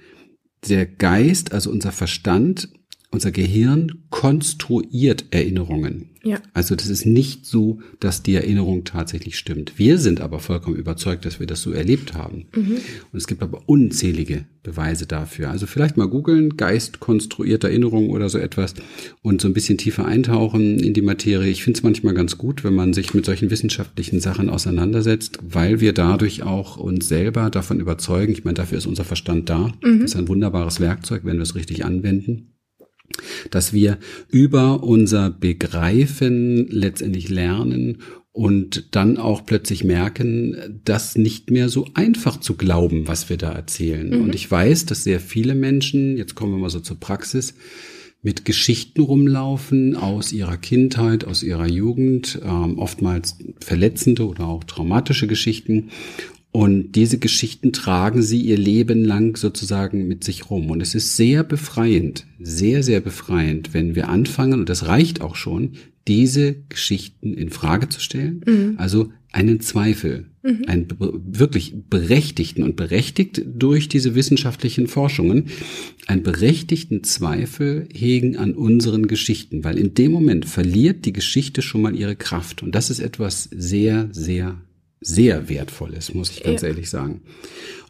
Der 0.69 0.87
Geist, 0.87 1.53
also 1.53 1.71
unser 1.71 1.93
Verstand, 1.93 2.69
unser 3.11 3.31
Gehirn 3.31 4.03
konstruiert 4.11 5.27
Erinnerungen. 5.31 6.11
Ja. 6.27 6.41
Also 6.55 6.75
das 6.75 6.89
ist 6.89 7.07
nicht 7.07 7.47
so, 7.47 7.79
dass 8.01 8.25
die 8.25 8.35
Erinnerung 8.35 8.83
tatsächlich 8.83 9.39
stimmt. 9.39 9.79
Wir 9.79 9.99
sind 9.99 10.21
aber 10.21 10.41
vollkommen 10.41 10.77
überzeugt, 10.77 11.25
dass 11.25 11.39
wir 11.39 11.47
das 11.47 11.63
so 11.63 11.71
erlebt 11.71 12.15
haben. 12.15 12.47
Mhm. 12.55 12.79
Und 13.13 13.17
es 13.17 13.29
gibt 13.29 13.43
aber 13.43 13.63
unzählige 13.67 14.45
Beweise 14.65 15.07
dafür. 15.07 15.51
Also 15.51 15.67
vielleicht 15.67 15.97
mal 15.97 16.09
googeln, 16.09 16.57
Geist 16.57 16.99
konstruierte 16.99 17.69
Erinnerung 17.69 18.11
oder 18.11 18.29
so 18.29 18.39
etwas 18.39 18.75
und 19.23 19.41
so 19.41 19.47
ein 19.47 19.55
bisschen 19.55 19.79
tiefer 19.79 20.05
eintauchen 20.05 20.81
in 20.81 20.95
die 20.95 21.03
Materie. 21.03 21.49
Ich 21.49 21.63
finde 21.63 21.79
es 21.79 21.85
manchmal 21.85 22.15
ganz 22.15 22.37
gut, 22.37 22.65
wenn 22.65 22.75
man 22.75 22.93
sich 22.93 23.15
mit 23.15 23.25
solchen 23.25 23.51
wissenschaftlichen 23.51 24.19
Sachen 24.19 24.51
auseinandersetzt, 24.51 25.39
weil 25.49 25.81
wir 25.81 25.93
dadurch 25.93 26.43
auch 26.43 26.77
uns 26.77 27.07
selber 27.07 27.51
davon 27.51 27.79
überzeugen. 27.79 28.33
Ich 28.33 28.45
meine, 28.45 28.55
dafür 28.55 28.79
ist 28.79 28.87
unser 28.87 29.05
Verstand 29.05 29.49
da. 29.49 29.73
Mhm. 29.85 30.01
Das 30.01 30.11
ist 30.11 30.17
ein 30.17 30.29
wunderbares 30.29 30.81
Werkzeug, 30.81 31.21
wenn 31.25 31.37
wir 31.37 31.43
es 31.43 31.55
richtig 31.55 31.85
anwenden 31.85 32.49
dass 33.51 33.73
wir 33.73 33.99
über 34.31 34.83
unser 34.83 35.31
Begreifen 35.31 36.69
letztendlich 36.69 37.29
lernen 37.29 37.99
und 38.33 38.95
dann 38.95 39.17
auch 39.17 39.47
plötzlich 39.47 39.83
merken, 39.83 40.81
das 40.85 41.17
nicht 41.17 41.51
mehr 41.51 41.71
so 41.71 41.89
einfach 41.95 42.39
zu 42.39 42.55
glauben, 42.55 43.09
was 43.09 43.31
wir 43.31 43.39
da 43.39 43.51
erzählen. 43.51 44.11
Mhm. 44.11 44.25
Und 44.25 44.35
ich 44.35 44.51
weiß, 44.51 44.85
dass 44.85 45.05
sehr 45.05 45.21
viele 45.21 45.55
Menschen, 45.55 46.19
jetzt 46.19 46.35
kommen 46.35 46.53
wir 46.53 46.59
mal 46.59 46.69
so 46.69 46.81
zur 46.81 47.01
Praxis, 47.01 47.55
mit 48.23 48.45
Geschichten 48.45 49.01
rumlaufen 49.01 49.97
aus 49.97 50.33
ihrer 50.33 50.57
Kindheit, 50.57 51.25
aus 51.25 51.43
ihrer 51.43 51.67
Jugend, 51.67 52.41
ähm, 52.45 52.77
oftmals 52.79 53.39
verletzende 53.61 54.27
oder 54.27 54.49
auch 54.49 54.65
traumatische 54.65 55.27
Geschichten 55.27 55.91
und 56.57 56.93
diese 56.93 57.19
Geschichten 57.19 57.75
tragen 57.75 58.23
sie 58.23 58.41
ihr 58.41 58.57
Leben 58.57 59.05
lang 59.05 59.37
sozusagen 59.37 60.09
mit 60.09 60.25
sich 60.25 60.49
rum. 60.49 60.71
Und 60.71 60.81
es 60.81 60.95
ist 60.95 61.15
sehr 61.15 61.45
befreiend, 61.45 62.27
sehr, 62.41 62.83
sehr 62.83 63.01
befreiend, 63.01 63.75
wenn 63.75 63.95
wir 63.95 64.09
anfangen, 64.09 64.61
und 64.61 64.71
das 64.71 64.87
reicht 64.87 65.21
auch 65.21 65.37
schon, 65.37 65.73
diese 66.09 66.57
Geschichten 66.71 67.35
in 67.35 67.51
Frage 67.51 67.91
zu 67.91 68.01
stellen. 68.01 68.41
Mhm. 68.47 68.75
Also 68.79 69.13
einen 69.33 69.61
Zweifel, 69.61 70.29
mhm. 70.43 70.63
einen 70.67 70.87
wirklich 70.99 71.75
berechtigten 71.91 72.63
und 72.63 72.75
berechtigt 72.75 73.43
durch 73.47 73.91
diese 73.91 74.15
wissenschaftlichen 74.15 74.87
Forschungen, 74.87 75.49
einen 76.07 76.23
berechtigten 76.23 77.05
Zweifel 77.05 77.87
hegen 77.93 78.39
an 78.39 78.55
unseren 78.55 79.09
Geschichten, 79.09 79.63
weil 79.63 79.77
in 79.77 79.93
dem 79.93 80.11
Moment 80.11 80.47
verliert 80.47 81.05
die 81.05 81.13
Geschichte 81.13 81.61
schon 81.61 81.83
mal 81.83 81.95
ihre 81.95 82.17
Kraft. 82.17 82.63
Und 82.63 82.75
das 82.75 82.89
ist 82.89 83.01
etwas 83.01 83.51
sehr, 83.53 84.09
sehr 84.13 84.57
sehr 85.07 85.49
wertvoll 85.49 85.95
ist, 85.95 86.15
muss 86.15 86.31
ich 86.31 86.43
ganz 86.43 86.63
ja. 86.63 86.69
ehrlich 86.69 86.91
sagen. 86.91 87.23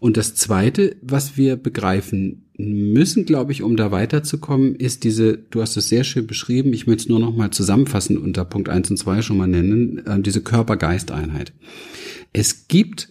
Und 0.00 0.18
das 0.18 0.34
Zweite, 0.34 0.96
was 1.00 1.38
wir 1.38 1.56
begreifen 1.56 2.50
müssen, 2.58 3.24
glaube 3.24 3.52
ich, 3.52 3.62
um 3.62 3.76
da 3.76 3.90
weiterzukommen, 3.90 4.74
ist 4.74 5.02
diese, 5.04 5.38
du 5.38 5.62
hast 5.62 5.76
es 5.78 5.88
sehr 5.88 6.04
schön 6.04 6.26
beschrieben, 6.26 6.74
ich 6.74 6.86
möchte 6.86 7.04
es 7.04 7.08
nur 7.08 7.18
noch 7.18 7.34
mal 7.34 7.50
zusammenfassen 7.50 8.18
unter 8.18 8.44
Punkt 8.44 8.68
eins 8.68 8.90
und 8.90 8.99
zwei 8.99 9.23
schon 9.23 9.38
mal 9.38 9.46
nennen, 9.46 10.04
äh, 10.06 10.20
diese 10.20 10.42
Körper-Geist-Einheit. 10.42 11.54
Es 12.35 12.68
gibt 12.68 13.08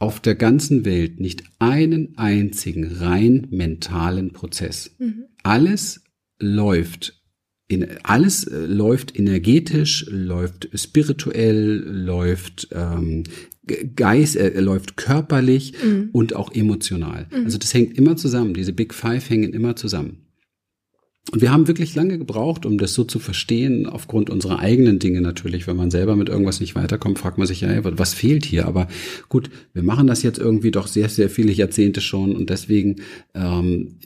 auf 0.00 0.18
der 0.18 0.34
ganzen 0.34 0.84
Welt 0.84 1.20
nicht 1.20 1.44
einen 1.60 2.18
einzigen 2.18 2.96
rein 2.96 3.46
mentalen 3.50 4.32
Prozess. 4.32 4.96
Mhm. 4.98 5.26
Alles 5.44 6.02
läuft 6.40 7.19
in, 7.70 7.86
alles 8.02 8.44
äh, 8.44 8.66
läuft 8.66 9.16
energetisch, 9.18 10.06
läuft 10.08 10.68
spirituell, 10.74 11.84
läuft 11.86 12.68
ähm, 12.72 13.22
Geist, 13.94 14.36
äh, 14.36 14.58
läuft 14.58 14.96
körperlich 14.96 15.74
mhm. 15.82 16.08
und 16.12 16.34
auch 16.34 16.52
emotional. 16.52 17.28
Mhm. 17.30 17.44
Also 17.44 17.58
das 17.58 17.72
hängt 17.72 17.96
immer 17.96 18.16
zusammen. 18.16 18.54
Diese 18.54 18.72
Big 18.72 18.92
Five 18.92 19.30
hängen 19.30 19.52
immer 19.52 19.76
zusammen. 19.76 20.26
Und 21.32 21.42
wir 21.42 21.52
haben 21.52 21.68
wirklich 21.68 21.94
lange 21.94 22.18
gebraucht, 22.18 22.66
um 22.66 22.76
das 22.76 22.94
so 22.94 23.04
zu 23.04 23.18
verstehen, 23.18 23.86
aufgrund 23.86 24.30
unserer 24.30 24.58
eigenen 24.58 24.98
Dinge 24.98 25.20
natürlich. 25.20 25.66
Wenn 25.66 25.76
man 25.76 25.90
selber 25.90 26.16
mit 26.16 26.28
irgendwas 26.28 26.60
nicht 26.60 26.74
weiterkommt, 26.74 27.18
fragt 27.18 27.38
man 27.38 27.46
sich, 27.46 27.60
ja, 27.60 27.70
was 27.98 28.14
fehlt 28.14 28.44
hier? 28.44 28.66
Aber 28.66 28.88
gut, 29.28 29.50
wir 29.72 29.82
machen 29.82 30.06
das 30.06 30.22
jetzt 30.22 30.38
irgendwie 30.38 30.70
doch 30.70 30.86
sehr, 30.86 31.08
sehr 31.08 31.30
viele 31.30 31.52
Jahrzehnte 31.52 32.00
schon 32.00 32.34
und 32.34 32.50
deswegen 32.50 32.96
ähm, 33.34 33.98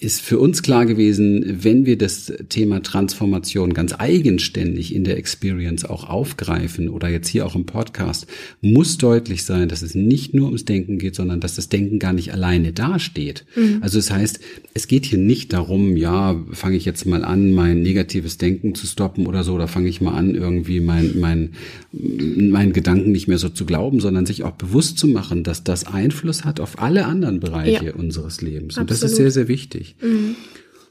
ist 0.00 0.22
für 0.22 0.38
uns 0.38 0.62
klar 0.62 0.86
gewesen, 0.86 1.58
wenn 1.62 1.86
wir 1.86 1.96
das 1.96 2.32
Thema 2.48 2.82
Transformation 2.82 3.74
ganz 3.74 3.94
eigenständig 3.96 4.94
in 4.94 5.04
der 5.04 5.18
Experience 5.18 5.84
auch 5.84 6.08
aufgreifen 6.08 6.88
oder 6.88 7.08
jetzt 7.08 7.28
hier 7.28 7.46
auch 7.46 7.54
im 7.54 7.66
Podcast, 7.66 8.26
muss 8.60 8.98
deutlich 8.98 9.44
sein, 9.44 9.68
dass 9.68 9.82
es 9.82 9.94
nicht 9.94 10.34
nur 10.34 10.46
ums 10.46 10.64
Denken 10.64 10.98
geht, 10.98 11.14
sondern 11.14 11.40
dass 11.40 11.54
das 11.54 11.68
Denken 11.68 11.98
gar 11.98 12.12
nicht 12.12 12.32
alleine 12.32 12.72
dasteht. 12.72 13.44
Mhm. 13.54 13.78
Also 13.82 13.98
das 13.98 14.10
heißt, 14.10 14.40
es 14.74 14.88
geht 14.88 15.06
hier 15.06 15.18
nicht 15.18 15.52
darum, 15.52 15.96
ja, 15.96 16.42
fange 16.62 16.76
ich 16.76 16.84
jetzt 16.84 17.06
mal 17.06 17.24
an, 17.24 17.52
mein 17.54 17.82
negatives 17.82 18.38
Denken 18.38 18.76
zu 18.76 18.86
stoppen 18.86 19.26
oder 19.26 19.42
so, 19.42 19.54
oder 19.54 19.66
fange 19.66 19.88
ich 19.88 20.00
mal 20.00 20.14
an, 20.14 20.36
irgendwie 20.36 20.78
mein, 20.78 21.18
mein, 21.18 21.54
meinen 21.90 22.72
Gedanken 22.72 23.10
nicht 23.10 23.26
mehr 23.26 23.38
so 23.38 23.48
zu 23.48 23.66
glauben, 23.66 23.98
sondern 23.98 24.26
sich 24.26 24.44
auch 24.44 24.52
bewusst 24.52 24.96
zu 24.96 25.08
machen, 25.08 25.42
dass 25.42 25.64
das 25.64 25.84
Einfluss 25.88 26.44
hat 26.44 26.60
auf 26.60 26.80
alle 26.80 27.06
anderen 27.06 27.40
Bereiche 27.40 27.86
ja. 27.86 27.94
unseres 27.94 28.42
Lebens. 28.42 28.76
Und 28.76 28.82
Absolut. 28.82 28.90
das 28.90 29.10
ist 29.10 29.16
sehr, 29.16 29.32
sehr 29.32 29.48
wichtig. 29.48 29.96
Mhm. 30.00 30.36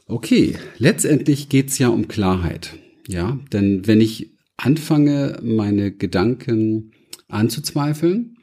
Okay, 0.06 0.56
letztendlich 0.76 1.48
geht's 1.48 1.78
ja 1.78 1.88
um 1.88 2.06
Klarheit. 2.06 2.74
Ja, 3.08 3.40
denn 3.50 3.86
wenn 3.86 4.02
ich 4.02 4.34
anfange, 4.58 5.38
meine 5.42 5.90
Gedanken 5.90 6.92
anzuzweifeln, 7.28 8.36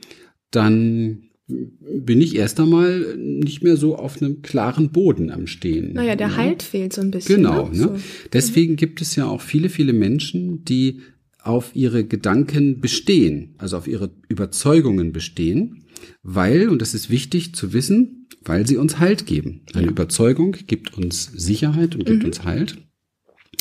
dann 0.49 1.28
bin 1.49 2.21
ich 2.21 2.35
erst 2.35 2.59
einmal 2.59 3.15
nicht 3.17 3.63
mehr 3.63 3.75
so 3.77 3.95
auf 3.95 4.21
einem 4.21 4.41
klaren 4.41 4.91
Boden 4.91 5.31
am 5.31 5.47
Stehen. 5.47 5.93
Naja, 5.93 6.15
der 6.15 6.27
ja. 6.29 6.37
Halt 6.37 6.63
fehlt 6.63 6.93
so 6.93 7.01
ein 7.01 7.11
bisschen. 7.11 7.37
Genau. 7.37 7.65
Ne? 7.67 7.71
Ne? 7.71 7.77
So. 7.77 7.95
Deswegen 8.33 8.75
gibt 8.75 9.01
es 9.01 9.15
ja 9.15 9.25
auch 9.25 9.41
viele, 9.41 9.69
viele 9.69 9.93
Menschen, 9.93 10.63
die 10.65 11.01
auf 11.41 11.71
ihre 11.75 12.03
Gedanken 12.03 12.79
bestehen, 12.81 13.55
also 13.57 13.77
auf 13.77 13.87
ihre 13.87 14.11
Überzeugungen 14.27 15.11
bestehen, 15.13 15.83
weil, 16.21 16.69
und 16.69 16.81
das 16.81 16.93
ist 16.93 17.09
wichtig 17.09 17.55
zu 17.55 17.73
wissen, 17.73 18.27
weil 18.43 18.67
sie 18.67 18.77
uns 18.77 18.99
Halt 18.99 19.25
geben. 19.25 19.61
Eine 19.73 19.85
Ja. 19.85 19.91
Überzeugung 19.91 20.55
gibt 20.67 20.97
uns 20.97 21.25
Sicherheit 21.25 21.95
und 21.95 22.05
gibt 22.05 22.19
Mhm. 22.19 22.25
uns 22.25 22.43
Halt. 22.43 22.77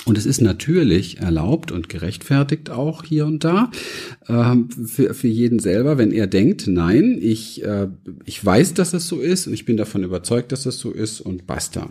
Und 0.09 0.17
es 0.17 0.25
ist 0.25 0.41
natürlich 0.41 1.19
erlaubt 1.19 1.71
und 1.71 1.91
gerechtfertigt 1.91 2.71
auch 2.71 3.05
hier 3.05 3.27
und 3.27 3.45
da 3.45 3.71
ähm, 4.27 4.71
für, 4.71 5.13
für 5.13 5.29
jeden 5.29 5.59
selber, 5.59 5.99
wenn 5.99 6.13
er 6.13 6.27
denkt, 6.27 6.67
nein, 6.67 7.19
ich, 7.21 7.63
äh, 7.63 7.89
ich 8.25 8.43
weiß, 8.43 8.73
dass 8.73 8.93
das 8.93 9.07
so 9.07 9.21
ist 9.21 9.47
und 9.47 9.53
ich 9.53 9.67
bin 9.67 9.77
davon 9.77 10.05
überzeugt, 10.05 10.51
dass 10.51 10.63
das 10.63 10.79
so 10.79 10.93
ist 10.93 11.21
und 11.21 11.47
basta. 11.47 11.91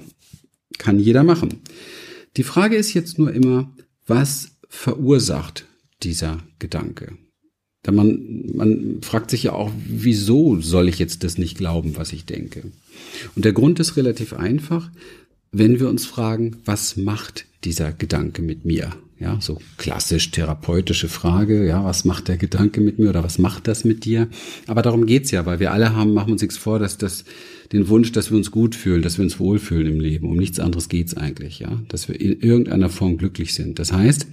Kann 0.80 1.00
jeder 1.00 1.24
machen. 1.24 1.62
Die 2.38 2.44
Frage 2.44 2.76
ist 2.76 2.96
jetzt 2.96 3.20
nur 3.20 3.32
immer, 3.32 3.72
was 4.08 4.58
verursacht 4.68 5.66
dieser 6.02 6.40
Gedanke? 6.58 7.14
Denn 7.86 7.94
man, 7.94 8.46
man 8.56 8.98
fragt 9.04 9.30
sich 9.30 9.44
ja 9.44 9.54
auch, 9.54 9.72
wieso 9.88 10.60
soll 10.60 10.90
ich 10.90 10.98
jetzt 10.98 11.24
das 11.24 11.38
nicht 11.38 11.56
glauben, 11.56 11.98
was 11.98 12.14
ich 12.14 12.26
denke? 12.26 12.64
Und 13.36 13.46
der 13.46 13.54
Grund 13.54 13.80
ist 13.80 13.96
relativ 13.96 14.34
einfach, 14.34 14.90
wenn 15.58 15.80
wir 15.80 15.90
uns 15.90 16.06
fragen, 16.06 16.58
was 16.66 16.98
macht 16.98 17.46
dieser 17.64 17.92
Gedanke 17.92 18.42
mit 18.42 18.66
mir? 18.66 18.92
Ja, 19.20 19.40
so 19.42 19.60
klassisch 19.78 20.30
therapeutische 20.30 21.10
Frage, 21.10 21.66
ja, 21.66 21.84
was 21.84 22.06
macht 22.06 22.28
der 22.28 22.38
Gedanke 22.38 22.82
mit 22.82 23.00
mir 23.00 23.10
oder 23.10 23.24
was 23.24 23.40
macht 23.40 23.68
das 23.68 23.84
mit 23.84 24.06
dir? 24.06 24.28
Aber 24.68 24.84
darum 24.84 25.08
geht's 25.08 25.32
ja, 25.32 25.48
weil 25.48 25.60
wir 25.60 25.72
alle 25.72 25.96
haben, 25.96 26.14
machen 26.14 26.34
uns 26.34 26.44
nichts 26.44 26.58
vor, 26.58 26.78
dass 26.78 27.00
das 27.00 27.26
den 27.72 27.90
Wunsch, 27.90 28.12
dass 28.12 28.30
wir 28.30 28.38
uns 28.38 28.52
gut 28.52 28.76
fühlen, 28.76 29.02
dass 29.02 29.18
wir 29.18 29.24
uns 29.24 29.40
wohlfühlen 29.40 29.88
im 29.88 30.00
Leben. 30.00 30.30
Um 30.30 30.38
nichts 30.38 30.60
anderes 30.60 30.88
geht's 30.88 31.18
eigentlich, 31.18 31.60
ja, 31.60 31.82
dass 31.88 32.08
wir 32.08 32.22
in 32.22 32.40
irgendeiner 32.40 32.90
Form 32.90 33.18
glücklich 33.18 33.56
sind. 33.56 33.80
Das 33.80 33.92
heißt, 33.92 34.28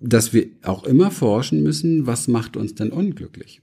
dass 0.00 0.32
wir 0.32 0.46
auch 0.62 0.84
immer 0.84 1.10
forschen 1.10 1.62
müssen, 1.62 2.06
was 2.06 2.26
macht 2.26 2.56
uns 2.56 2.74
denn 2.74 2.92
unglücklich? 2.92 3.60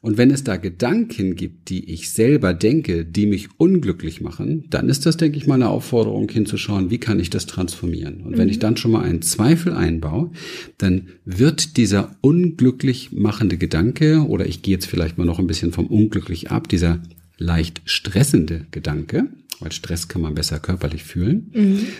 Und 0.00 0.18
wenn 0.18 0.30
es 0.30 0.44
da 0.44 0.56
Gedanken 0.56 1.36
gibt, 1.36 1.68
die 1.68 1.92
ich 1.92 2.10
selber 2.10 2.54
denke, 2.54 3.04
die 3.04 3.26
mich 3.26 3.48
unglücklich 3.58 4.20
machen, 4.20 4.64
dann 4.70 4.88
ist 4.88 5.06
das, 5.06 5.16
denke 5.16 5.38
ich, 5.38 5.46
mal 5.46 5.54
eine 5.54 5.68
Aufforderung 5.68 6.28
hinzuschauen, 6.28 6.90
wie 6.90 6.98
kann 6.98 7.20
ich 7.20 7.30
das 7.30 7.46
transformieren? 7.46 8.22
Und 8.22 8.38
wenn 8.38 8.48
ich 8.48 8.58
dann 8.58 8.76
schon 8.76 8.92
mal 8.92 9.04
einen 9.04 9.22
Zweifel 9.22 9.72
einbaue, 9.72 10.32
dann 10.78 11.08
wird 11.24 11.76
dieser 11.76 12.16
unglücklich 12.20 13.12
machende 13.12 13.58
Gedanke, 13.58 14.26
oder 14.26 14.46
ich 14.46 14.62
gehe 14.62 14.74
jetzt 14.74 14.86
vielleicht 14.86 15.18
mal 15.18 15.24
noch 15.24 15.38
ein 15.38 15.46
bisschen 15.46 15.72
vom 15.72 15.86
unglücklich 15.86 16.50
ab, 16.50 16.68
dieser 16.68 17.02
leicht 17.38 17.82
stressende 17.84 18.66
Gedanke, 18.70 19.28
weil 19.60 19.72
Stress 19.72 20.08
kann 20.08 20.22
man 20.22 20.34
besser 20.34 20.58
körperlich 20.58 21.04
fühlen, 21.04 21.52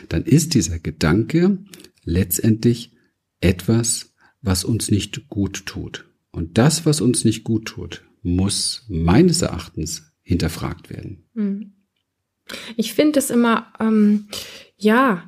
dann 0.09 0.25
ist 0.25 0.55
dieser 0.55 0.79
Gedanke 0.79 1.59
letztendlich 2.05 2.93
etwas, 3.41 4.15
was 4.41 4.65
uns 4.65 4.91
nicht 4.91 5.29
gut 5.29 5.67
tut. 5.67 6.05
Und 6.33 6.59
das, 6.59 6.87
was 6.87 7.01
uns 7.01 7.25
nicht 7.25 7.45
gut 7.45 7.67
tut, 7.67 8.05
muss 8.23 8.87
meines 8.89 9.43
Erachtens 9.43 10.13
hinterfragt 10.23 10.91
werden. 10.91 11.29
Mhm. 11.35 11.75
Ich 12.77 12.95
finde 12.95 13.19
es 13.19 13.31
immer, 13.31 13.73
ähm, 13.79 14.29
ja, 14.77 15.25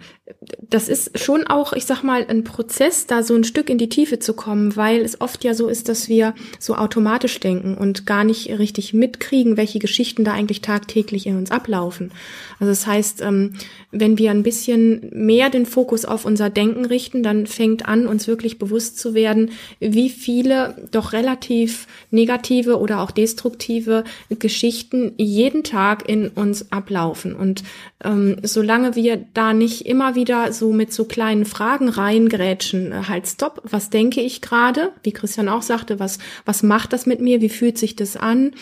das 0.71 0.89
ist 0.89 1.19
schon 1.19 1.47
auch, 1.47 1.75
ich 1.75 1.85
sag 1.85 2.03
mal, 2.03 2.25
ein 2.27 2.45
Prozess, 2.45 3.07
da 3.07 3.23
so 3.23 3.35
ein 3.35 3.45
Stück 3.45 3.69
in 3.69 3.77
die 3.77 3.91
Tiefe 3.91 4.19
zu 4.19 4.33
kommen, 4.33 4.75
weil 4.75 5.03
es 5.03 5.21
oft 5.21 5.45
ja 5.45 5.53
so 5.53 5.69
ist, 5.69 5.89
dass 5.91 6.09
wir 6.09 6.35
so 6.59 6.77
automatisch 6.77 7.39
denken 7.41 7.77
und 7.77 8.07
gar 8.07 8.25
nicht 8.25 8.49
richtig 8.59 8.95
mitkriegen, 8.95 9.59
welche 9.59 9.79
Geschichten 9.79 10.25
da 10.25 10.33
eigentlich 10.33 10.63
tagtäglich 10.63 11.27
in 11.27 11.37
uns 11.37 11.51
ablaufen. 11.51 12.11
Also 12.59 12.73
das 12.73 12.87
heißt, 12.87 13.21
ähm, 13.21 13.55
wenn 13.91 14.17
wir 14.17 14.31
ein 14.31 14.43
bisschen 14.43 15.11
mehr 15.13 15.51
den 15.51 15.67
Fokus 15.67 16.07
auf 16.07 16.25
unser 16.25 16.49
Denken 16.49 16.87
richten, 16.87 17.23
dann 17.23 17.47
fängt 17.47 17.87
an, 17.87 18.07
uns 18.07 18.27
wirklich 18.27 18.59
bewusst 18.59 18.99
zu 18.99 19.13
werden, 19.13 19.51
wie 19.79 20.09
viele 20.09 20.75
doch 20.91 21.13
relativ 21.13 21.87
negative 22.11 22.79
oder 22.79 23.01
auch 23.01 23.11
destruktive 23.11 24.05
Geschichten 24.31 25.13
jeden 25.19 25.65
Tag 25.65 26.09
in 26.09 26.29
uns 26.29 26.73
ablaufen. 26.73 27.37
Und 27.37 27.63
ähm, 28.03 28.37
solange 28.43 28.97
wir 28.97 29.25
da 29.35 29.53
nicht 29.53 29.87
immer 29.87 30.14
wieder 30.15 30.53
so 30.53 30.73
mit 30.73 30.93
so 30.93 31.05
kleinen 31.05 31.45
Fragen 31.45 31.89
reingrätschen, 31.89 32.93
äh, 32.93 33.03
halt 33.09 33.27
stopp, 33.27 33.61
was 33.65 33.91
denke 33.91 34.21
ich 34.21 34.41
gerade? 34.41 34.93
Wie 35.03 35.13
Christian 35.13 35.49
auch 35.49 35.63
sagte, 35.63 35.99
was, 36.01 36.19
was 36.45 36.63
macht 36.63 36.93
das 36.93 37.07
mit 37.07 37.21
mir? 37.21 37.41
Wie 37.41 37.49
fühlt 37.49 37.79
sich 37.79 37.97
das 37.97 38.17
an? 38.17 38.53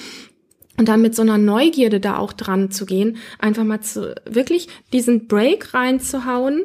Und 0.78 0.88
dann 0.88 1.02
mit 1.02 1.14
so 1.14 1.22
einer 1.22 1.38
Neugierde 1.38 2.00
da 2.00 2.16
auch 2.16 2.32
dran 2.32 2.70
zu 2.70 2.86
gehen, 2.86 3.18
einfach 3.38 3.64
mal 3.64 3.82
zu, 3.82 4.14
wirklich 4.24 4.68
diesen 4.92 5.28
Break 5.28 5.74
reinzuhauen 5.74 6.64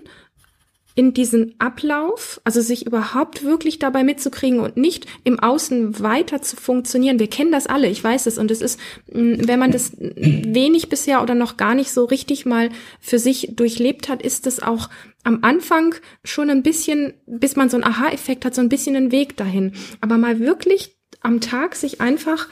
in 0.98 1.14
diesen 1.14 1.54
Ablauf, 1.60 2.42
also 2.44 2.60
sich 2.60 2.88
überhaupt 2.88 3.44
wirklich 3.44 3.78
dabei 3.78 4.04
mitzukriegen 4.04 4.60
und 4.60 4.78
nicht 4.78 5.06
im 5.24 5.40
Außen 5.40 6.00
weiter 6.00 6.42
zu 6.42 6.56
funktionieren. 6.56 7.20
Wir 7.20 7.30
kennen 7.30 7.52
das 7.52 7.68
alle, 7.68 7.88
ich 7.88 8.04
weiß 8.04 8.26
es. 8.26 8.40
Und 8.40 8.50
es 8.50 8.62
ist, 8.62 8.80
wenn 9.06 9.60
man 9.60 9.72
das 9.72 9.92
wenig 10.00 10.90
bisher 10.90 11.22
oder 11.22 11.36
noch 11.36 11.56
gar 11.56 11.76
nicht 11.76 11.92
so 11.92 12.06
richtig 12.06 12.48
mal 12.48 12.72
für 13.00 13.20
sich 13.20 13.50
durchlebt 13.56 14.10
hat, 14.10 14.24
ist 14.24 14.48
es 14.48 14.60
auch 14.60 14.90
am 15.24 15.44
Anfang 15.44 15.94
schon 16.24 16.50
ein 16.50 16.64
bisschen, 16.64 17.14
bis 17.28 17.56
man 17.56 17.70
so 17.70 17.78
einen 17.78 17.84
Aha-Effekt 17.84 18.44
hat, 18.44 18.56
so 18.56 18.62
ein 18.62 18.70
bisschen 18.70 18.96
einen 18.96 19.12
Weg 19.12 19.38
dahin. 19.38 19.74
Aber 20.02 20.18
mal 20.18 20.40
wirklich 20.40 20.98
am 21.22 21.42
Tag 21.42 21.76
sich 21.76 22.02
einfach 22.02 22.48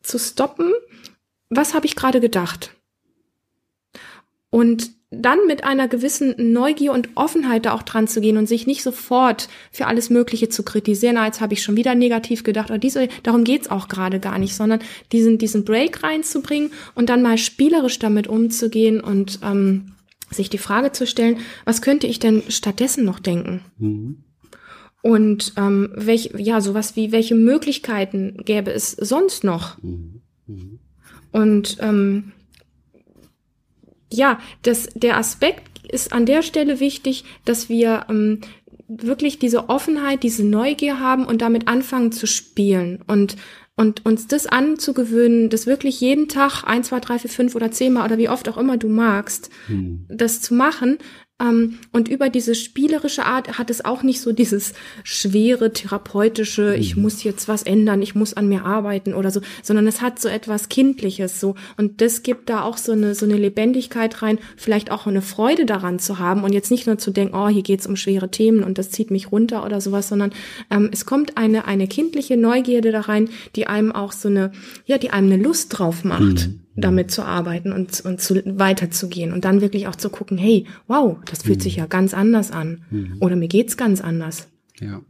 zu 0.00 0.18
stoppen, 0.18 0.72
was 1.50 1.74
habe 1.74 1.84
ich 1.84 1.94
gerade 1.94 2.20
gedacht? 2.20 2.70
Und 4.48 4.92
dann 5.12 5.46
mit 5.46 5.62
einer 5.62 5.88
gewissen 5.88 6.34
Neugier 6.38 6.92
und 6.92 7.10
Offenheit 7.14 7.66
da 7.66 7.74
auch 7.74 7.82
dran 7.82 8.08
zu 8.08 8.20
gehen 8.20 8.38
und 8.38 8.48
sich 8.48 8.66
nicht 8.66 8.82
sofort 8.82 9.48
für 9.70 9.86
alles 9.86 10.08
Mögliche 10.10 10.48
zu 10.48 10.62
kritisieren, 10.62 11.18
ah, 11.18 11.26
jetzt 11.26 11.40
habe 11.40 11.52
ich 11.52 11.62
schon 11.62 11.76
wieder 11.76 11.94
negativ 11.94 12.44
gedacht 12.44 12.70
oder 12.70 12.78
diese, 12.78 13.08
darum 13.22 13.44
geht's 13.44 13.70
auch 13.70 13.88
gerade 13.88 14.20
gar 14.20 14.38
nicht, 14.38 14.54
sondern 14.54 14.80
diesen, 15.12 15.38
diesen 15.38 15.64
Break 15.64 16.02
reinzubringen 16.02 16.72
und 16.94 17.10
dann 17.10 17.22
mal 17.22 17.36
spielerisch 17.36 17.98
damit 17.98 18.26
umzugehen 18.26 19.00
und 19.00 19.40
ähm, 19.42 19.92
sich 20.30 20.48
die 20.48 20.58
Frage 20.58 20.92
zu 20.92 21.06
stellen, 21.06 21.38
was 21.66 21.82
könnte 21.82 22.06
ich 22.06 22.18
denn 22.18 22.42
stattdessen 22.48 23.04
noch 23.04 23.20
denken? 23.20 23.60
Mhm. 23.78 24.24
Und 25.02 25.54
ähm, 25.56 25.90
welch, 25.94 26.30
ja, 26.38 26.60
sowas 26.60 26.96
wie, 26.96 27.12
welche 27.12 27.34
Möglichkeiten 27.34 28.36
gäbe 28.44 28.70
es 28.70 28.92
sonst 28.92 29.44
noch? 29.44 29.82
Mhm. 29.82 30.22
Mhm. 30.46 30.78
Und 31.32 31.78
ähm, 31.80 32.32
ja, 34.12 34.38
das, 34.62 34.88
der 34.94 35.16
Aspekt 35.16 35.84
ist 35.90 36.12
an 36.12 36.26
der 36.26 36.42
Stelle 36.42 36.80
wichtig, 36.80 37.24
dass 37.44 37.68
wir 37.68 38.06
ähm, 38.08 38.40
wirklich 38.88 39.38
diese 39.38 39.68
Offenheit, 39.68 40.22
diese 40.22 40.44
Neugier 40.44 41.00
haben 41.00 41.24
und 41.26 41.42
damit 41.42 41.68
anfangen 41.68 42.12
zu 42.12 42.26
spielen 42.26 43.02
und 43.06 43.36
und 43.74 44.04
uns 44.04 44.26
das 44.26 44.46
anzugewöhnen, 44.46 45.48
das 45.48 45.66
wirklich 45.66 45.98
jeden 45.98 46.28
Tag 46.28 46.62
ein, 46.64 46.84
zwei, 46.84 47.00
drei, 47.00 47.18
vier, 47.18 47.30
fünf 47.30 47.54
oder 47.54 47.70
zehnmal 47.70 48.04
oder 48.04 48.18
wie 48.18 48.28
oft 48.28 48.46
auch 48.50 48.58
immer 48.58 48.76
du 48.76 48.88
magst, 48.88 49.48
Mhm. 49.66 50.04
das 50.08 50.42
zu 50.42 50.54
machen. 50.54 50.98
Ähm, 51.42 51.78
und 51.92 52.08
über 52.08 52.30
diese 52.30 52.54
spielerische 52.54 53.24
Art 53.24 53.58
hat 53.58 53.70
es 53.70 53.84
auch 53.84 54.02
nicht 54.02 54.20
so 54.20 54.32
dieses 54.32 54.72
schwere, 55.02 55.72
therapeutische, 55.72 56.76
ich 56.76 56.96
muss 56.96 57.24
jetzt 57.24 57.48
was 57.48 57.64
ändern, 57.64 58.00
ich 58.02 58.14
muss 58.14 58.34
an 58.34 58.48
mir 58.48 58.64
arbeiten 58.64 59.14
oder 59.14 59.30
so, 59.30 59.40
sondern 59.62 59.86
es 59.86 60.00
hat 60.00 60.20
so 60.20 60.28
etwas 60.28 60.68
Kindliches 60.68 61.40
so. 61.40 61.56
Und 61.76 62.00
das 62.00 62.22
gibt 62.22 62.48
da 62.48 62.62
auch 62.62 62.76
so 62.76 62.92
eine, 62.92 63.14
so 63.14 63.26
eine 63.26 63.36
Lebendigkeit 63.36 64.22
rein, 64.22 64.38
vielleicht 64.56 64.90
auch 64.90 65.06
eine 65.06 65.22
Freude 65.22 65.66
daran 65.66 65.98
zu 65.98 66.18
haben 66.18 66.44
und 66.44 66.52
jetzt 66.52 66.70
nicht 66.70 66.86
nur 66.86 66.98
zu 66.98 67.10
denken, 67.10 67.34
oh, 67.34 67.48
hier 67.48 67.62
geht's 67.62 67.86
um 67.86 67.96
schwere 67.96 68.30
Themen 68.30 68.62
und 68.62 68.78
das 68.78 68.90
zieht 68.90 69.10
mich 69.10 69.32
runter 69.32 69.64
oder 69.64 69.80
sowas, 69.80 70.08
sondern 70.08 70.32
ähm, 70.70 70.90
es 70.92 71.04
kommt 71.04 71.36
eine, 71.36 71.66
eine 71.66 71.88
kindliche 71.88 72.36
Neugierde 72.36 72.92
da 72.92 73.00
rein, 73.00 73.28
die 73.56 73.66
einem 73.66 73.92
auch 73.92 74.12
so 74.12 74.28
eine, 74.28 74.52
ja, 74.86 74.98
die 74.98 75.10
einem 75.10 75.32
eine 75.32 75.42
Lust 75.42 75.78
drauf 75.78 76.04
macht 76.04 76.50
damit 76.76 77.10
zu 77.10 77.22
arbeiten 77.22 77.72
und, 77.72 78.00
und 78.00 78.20
zu, 78.20 78.42
weiterzugehen 78.44 79.32
und 79.32 79.44
dann 79.44 79.60
wirklich 79.60 79.88
auch 79.88 79.96
zu 79.96 80.10
gucken, 80.10 80.38
hey, 80.38 80.66
wow, 80.86 81.18
das 81.26 81.42
fühlt 81.42 81.62
sich 81.62 81.76
ja 81.76 81.86
ganz 81.86 82.14
anders 82.14 82.50
an. 82.50 82.84
Oder 83.20 83.36
mir 83.36 83.48
geht's 83.48 83.76
ganz 83.76 84.00
anders. 84.00 84.48
Ja. 84.80 85.02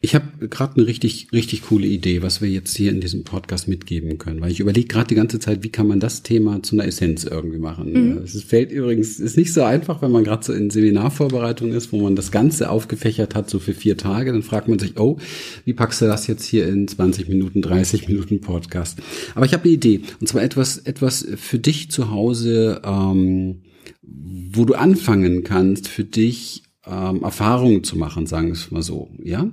Ich 0.00 0.14
habe 0.14 0.48
gerade 0.48 0.76
eine 0.76 0.86
richtig, 0.86 1.28
richtig 1.32 1.62
coole 1.62 1.86
Idee, 1.86 2.22
was 2.22 2.42
wir 2.42 2.48
jetzt 2.48 2.76
hier 2.76 2.90
in 2.90 3.00
diesem 3.00 3.22
Podcast 3.22 3.68
mitgeben 3.68 4.18
können, 4.18 4.40
weil 4.40 4.50
ich 4.50 4.58
überlege 4.58 4.88
gerade 4.88 5.06
die 5.06 5.14
ganze 5.14 5.38
Zeit, 5.38 5.62
wie 5.62 5.70
kann 5.70 5.86
man 5.86 6.00
das 6.00 6.22
Thema 6.22 6.62
zu 6.62 6.74
einer 6.74 6.86
Essenz 6.86 7.24
irgendwie 7.24 7.58
machen. 7.58 7.92
Mhm. 7.92 8.18
Es 8.24 8.42
fällt 8.42 8.72
übrigens, 8.72 9.20
ist 9.20 9.36
nicht 9.36 9.52
so 9.52 9.62
einfach, 9.62 10.02
wenn 10.02 10.10
man 10.10 10.24
gerade 10.24 10.44
so 10.44 10.52
in 10.52 10.70
Seminarvorbereitung 10.70 11.72
ist, 11.72 11.92
wo 11.92 12.00
man 12.02 12.16
das 12.16 12.32
Ganze 12.32 12.68
aufgefächert 12.68 13.34
hat, 13.34 13.48
so 13.48 13.60
für 13.60 13.74
vier 13.74 13.96
Tage, 13.96 14.32
dann 14.32 14.42
fragt 14.42 14.68
man 14.68 14.78
sich, 14.78 14.98
oh, 14.98 15.18
wie 15.64 15.72
packst 15.72 16.02
du 16.02 16.06
das 16.06 16.26
jetzt 16.26 16.44
hier 16.44 16.68
in 16.68 16.88
20 16.88 17.28
Minuten, 17.28 17.62
30 17.62 18.08
Minuten 18.08 18.40
Podcast? 18.40 18.98
Aber 19.36 19.46
ich 19.46 19.52
habe 19.52 19.64
eine 19.64 19.72
Idee, 19.72 20.00
und 20.20 20.26
zwar 20.26 20.42
etwas, 20.42 20.78
etwas 20.78 21.26
für 21.36 21.60
dich 21.60 21.90
zu 21.90 22.10
Hause, 22.10 22.82
ähm, 22.84 23.62
wo 24.02 24.64
du 24.64 24.74
anfangen 24.74 25.44
kannst, 25.44 25.88
für 25.88 26.04
dich 26.04 26.64
ähm, 26.86 27.22
Erfahrungen 27.22 27.84
zu 27.84 27.96
machen, 27.96 28.26
sagen 28.26 28.48
wir 28.48 28.54
es 28.54 28.70
mal 28.70 28.82
so, 28.82 29.10
ja. 29.22 29.48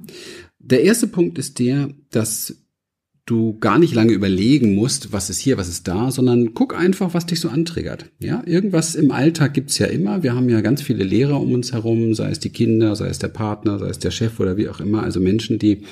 Der 0.59 0.83
erste 0.83 1.07
Punkt 1.07 1.37
ist 1.37 1.59
der, 1.59 1.89
dass 2.11 2.55
du 3.25 3.57
gar 3.59 3.79
nicht 3.79 3.93
lange 3.93 4.13
überlegen 4.13 4.75
musst, 4.75 5.13
was 5.13 5.29
ist 5.29 5.39
hier, 5.39 5.57
was 5.57 5.69
ist 5.69 5.87
da, 5.87 6.11
sondern 6.11 6.53
guck 6.53 6.77
einfach, 6.77 7.13
was 7.13 7.25
dich 7.25 7.39
so 7.39 7.49
antriggert. 7.49 8.05
Ja, 8.19 8.43
irgendwas 8.45 8.95
im 8.95 9.11
Alltag 9.11 9.53
gibt's 9.53 9.77
ja 9.77 9.87
immer. 9.87 10.23
Wir 10.23 10.35
haben 10.35 10.49
ja 10.49 10.61
ganz 10.61 10.81
viele 10.81 11.03
Lehrer 11.03 11.39
um 11.39 11.53
uns 11.53 11.71
herum, 11.71 12.13
sei 12.13 12.31
es 12.31 12.39
die 12.39 12.49
Kinder, 12.49 12.95
sei 12.95 13.07
es 13.07 13.19
der 13.19 13.29
Partner, 13.29 13.79
sei 13.79 13.87
es 13.87 13.99
der 13.99 14.11
Chef 14.11 14.39
oder 14.39 14.57
wie 14.57 14.69
auch 14.69 14.79
immer. 14.79 15.03
Also 15.03 15.19
Menschen, 15.19 15.59
die 15.59 15.83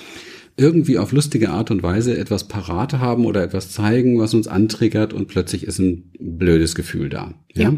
irgendwie 0.59 0.97
auf 0.97 1.11
lustige 1.11 1.49
Art 1.49 1.71
und 1.71 1.81
Weise 1.81 2.17
etwas 2.17 2.47
parat 2.47 2.93
haben 2.93 3.25
oder 3.25 3.41
etwas 3.43 3.71
zeigen, 3.71 4.19
was 4.19 4.33
uns 4.33 4.47
antriggert 4.47 5.13
und 5.13 5.27
plötzlich 5.27 5.63
ist 5.63 5.79
ein 5.79 6.11
blödes 6.19 6.75
Gefühl 6.75 7.09
da. 7.09 7.33
Ja. 7.53 7.63
ja. 7.63 7.77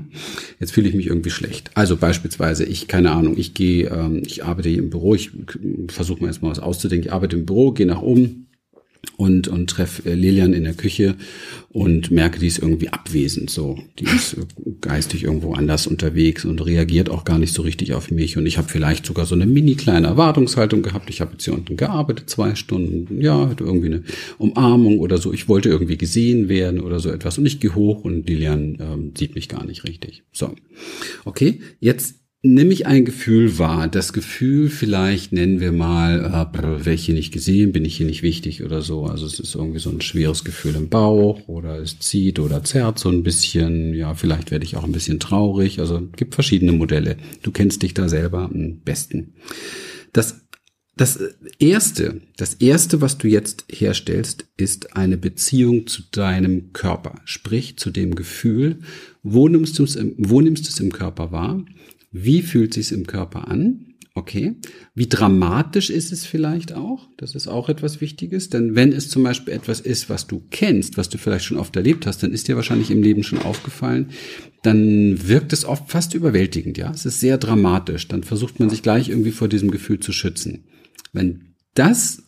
Jetzt 0.59 0.71
fühle 0.71 0.89
ich 0.89 0.95
mich 0.95 1.07
irgendwie 1.07 1.29
schlecht. 1.29 1.71
Also 1.75 1.95
beispielsweise, 1.95 2.65
ich, 2.65 2.87
keine 2.87 3.11
Ahnung, 3.11 3.37
ich 3.37 3.53
gehe, 3.53 3.89
ähm, 3.89 4.23
ich 4.25 4.43
arbeite 4.43 4.69
hier 4.69 4.79
im 4.79 4.89
Büro, 4.89 5.15
ich 5.15 5.31
versuche 5.87 6.21
mir 6.21 6.27
jetzt 6.27 6.41
mal 6.41 6.49
was 6.49 6.59
auszudenken, 6.59 7.07
ich 7.07 7.13
arbeite 7.13 7.35
im 7.35 7.45
Büro, 7.45 7.71
gehe 7.71 7.85
nach 7.85 8.01
oben, 8.01 8.47
und, 9.17 9.47
und 9.47 9.69
treffe 9.69 10.09
äh, 10.09 10.13
Lilian 10.13 10.53
in 10.53 10.63
der 10.63 10.73
Küche 10.73 11.15
und 11.69 12.11
merke, 12.11 12.39
die 12.39 12.47
ist 12.47 12.59
irgendwie 12.59 12.89
abwesend 12.89 13.49
so. 13.49 13.79
Die 13.99 14.05
ist 14.05 14.35
geistig 14.81 15.23
irgendwo 15.23 15.53
anders 15.53 15.87
unterwegs 15.87 16.45
und 16.45 16.63
reagiert 16.65 17.09
auch 17.09 17.23
gar 17.23 17.37
nicht 17.37 17.53
so 17.53 17.61
richtig 17.61 17.93
auf 17.93 18.11
mich. 18.11 18.37
Und 18.37 18.45
ich 18.45 18.57
habe 18.57 18.67
vielleicht 18.67 19.05
sogar 19.05 19.25
so 19.25 19.35
eine 19.35 19.45
mini 19.45 19.75
kleine 19.75 20.07
Erwartungshaltung 20.07 20.81
gehabt. 20.81 21.09
Ich 21.09 21.21
habe 21.21 21.33
jetzt 21.33 21.45
hier 21.45 21.53
unten 21.53 21.77
gearbeitet, 21.77 22.29
zwei 22.29 22.55
Stunden, 22.55 23.21
ja, 23.21 23.49
hatte 23.49 23.63
irgendwie 23.63 23.87
eine 23.87 24.03
Umarmung 24.37 24.99
oder 24.99 25.17
so. 25.17 25.33
Ich 25.33 25.47
wollte 25.47 25.69
irgendwie 25.69 25.97
gesehen 25.97 26.49
werden 26.49 26.79
oder 26.81 26.99
so 26.99 27.09
etwas. 27.09 27.37
Und 27.37 27.45
ich 27.45 27.59
gehe 27.59 27.75
hoch 27.75 28.03
und 28.03 28.27
Lilian 28.27 28.77
ähm, 28.79 29.13
sieht 29.17 29.35
mich 29.35 29.49
gar 29.49 29.65
nicht 29.65 29.83
richtig. 29.83 30.23
So. 30.31 30.55
Okay, 31.25 31.61
jetzt 31.79 32.20
Nimm 32.43 32.71
ich 32.71 32.87
ein 32.87 33.05
Gefühl 33.05 33.59
wahr. 33.59 33.87
Das 33.87 34.13
Gefühl 34.13 34.69
vielleicht 34.69 35.31
nennen 35.31 35.59
wir 35.59 35.71
mal, 35.71 36.25
äh, 36.25 36.85
wäre 36.85 36.95
ich 36.95 37.05
hier 37.05 37.13
nicht 37.13 37.31
gesehen, 37.31 37.71
bin 37.71 37.85
ich 37.85 37.97
hier 37.97 38.07
nicht 38.07 38.23
wichtig 38.23 38.63
oder 38.63 38.81
so. 38.81 39.05
Also 39.05 39.27
es 39.27 39.39
ist 39.39 39.53
irgendwie 39.53 39.77
so 39.77 39.91
ein 39.91 40.01
schweres 40.01 40.43
Gefühl 40.43 40.75
im 40.75 40.89
Bauch 40.89 41.47
oder 41.47 41.77
es 41.77 41.99
zieht 41.99 42.39
oder 42.39 42.63
zerrt 42.63 42.97
so 42.97 43.09
ein 43.09 43.21
bisschen. 43.21 43.93
Ja, 43.93 44.15
vielleicht 44.15 44.49
werde 44.49 44.65
ich 44.65 44.75
auch 44.75 44.83
ein 44.83 44.91
bisschen 44.91 45.19
traurig. 45.19 45.79
Also 45.79 46.01
gibt 46.15 46.33
verschiedene 46.33 46.71
Modelle. 46.71 47.17
Du 47.43 47.51
kennst 47.51 47.83
dich 47.83 47.93
da 47.93 48.09
selber 48.09 48.49
am 48.51 48.79
besten. 48.83 49.35
Das 50.11 50.41
das 50.97 51.19
erste, 51.57 52.21
das 52.37 52.55
erste, 52.55 53.01
was 53.01 53.17
du 53.17 53.27
jetzt 53.27 53.65
herstellst, 53.71 54.45
ist 54.57 54.95
eine 54.95 55.17
Beziehung 55.17 55.87
zu 55.87 56.03
deinem 56.11 56.73
Körper. 56.73 57.15
Sprich 57.23 57.77
zu 57.77 57.91
dem 57.91 58.13
Gefühl, 58.13 58.79
wo 59.23 59.47
nimmst 59.47 59.79
du 59.79 59.83
es 59.83 59.95
im, 59.95 60.13
wo 60.17 60.41
nimmst 60.41 60.65
du 60.65 60.69
es 60.69 60.79
im 60.79 60.91
Körper 60.91 61.31
wahr? 61.31 61.63
Wie 62.11 62.41
fühlt 62.41 62.73
sich's 62.73 62.91
im 62.91 63.07
Körper 63.07 63.47
an? 63.47 63.87
Okay. 64.13 64.55
Wie 64.93 65.07
dramatisch 65.07 65.89
ist 65.89 66.11
es 66.11 66.25
vielleicht 66.25 66.73
auch? 66.73 67.07
Das 67.15 67.33
ist 67.33 67.47
auch 67.47 67.69
etwas 67.69 68.01
Wichtiges. 68.01 68.49
Denn 68.49 68.75
wenn 68.75 68.91
es 68.91 69.09
zum 69.09 69.23
Beispiel 69.23 69.53
etwas 69.53 69.79
ist, 69.79 70.09
was 70.09 70.27
du 70.27 70.43
kennst, 70.51 70.97
was 70.97 71.07
du 71.07 71.17
vielleicht 71.17 71.45
schon 71.45 71.57
oft 71.57 71.73
erlebt 71.77 72.05
hast, 72.05 72.21
dann 72.21 72.33
ist 72.33 72.49
dir 72.49 72.57
wahrscheinlich 72.57 72.91
im 72.91 73.01
Leben 73.01 73.23
schon 73.23 73.39
aufgefallen, 73.39 74.09
dann 74.63 75.27
wirkt 75.29 75.53
es 75.53 75.63
oft 75.63 75.89
fast 75.89 76.13
überwältigend, 76.13 76.77
ja. 76.77 76.91
Es 76.91 77.05
ist 77.05 77.21
sehr 77.21 77.37
dramatisch. 77.37 78.09
Dann 78.09 78.23
versucht 78.23 78.59
man 78.59 78.69
sich 78.69 78.83
gleich 78.83 79.07
irgendwie 79.07 79.31
vor 79.31 79.47
diesem 79.47 79.71
Gefühl 79.71 79.99
zu 79.99 80.11
schützen. 80.11 80.65
Wenn 81.13 81.55
das 81.73 82.23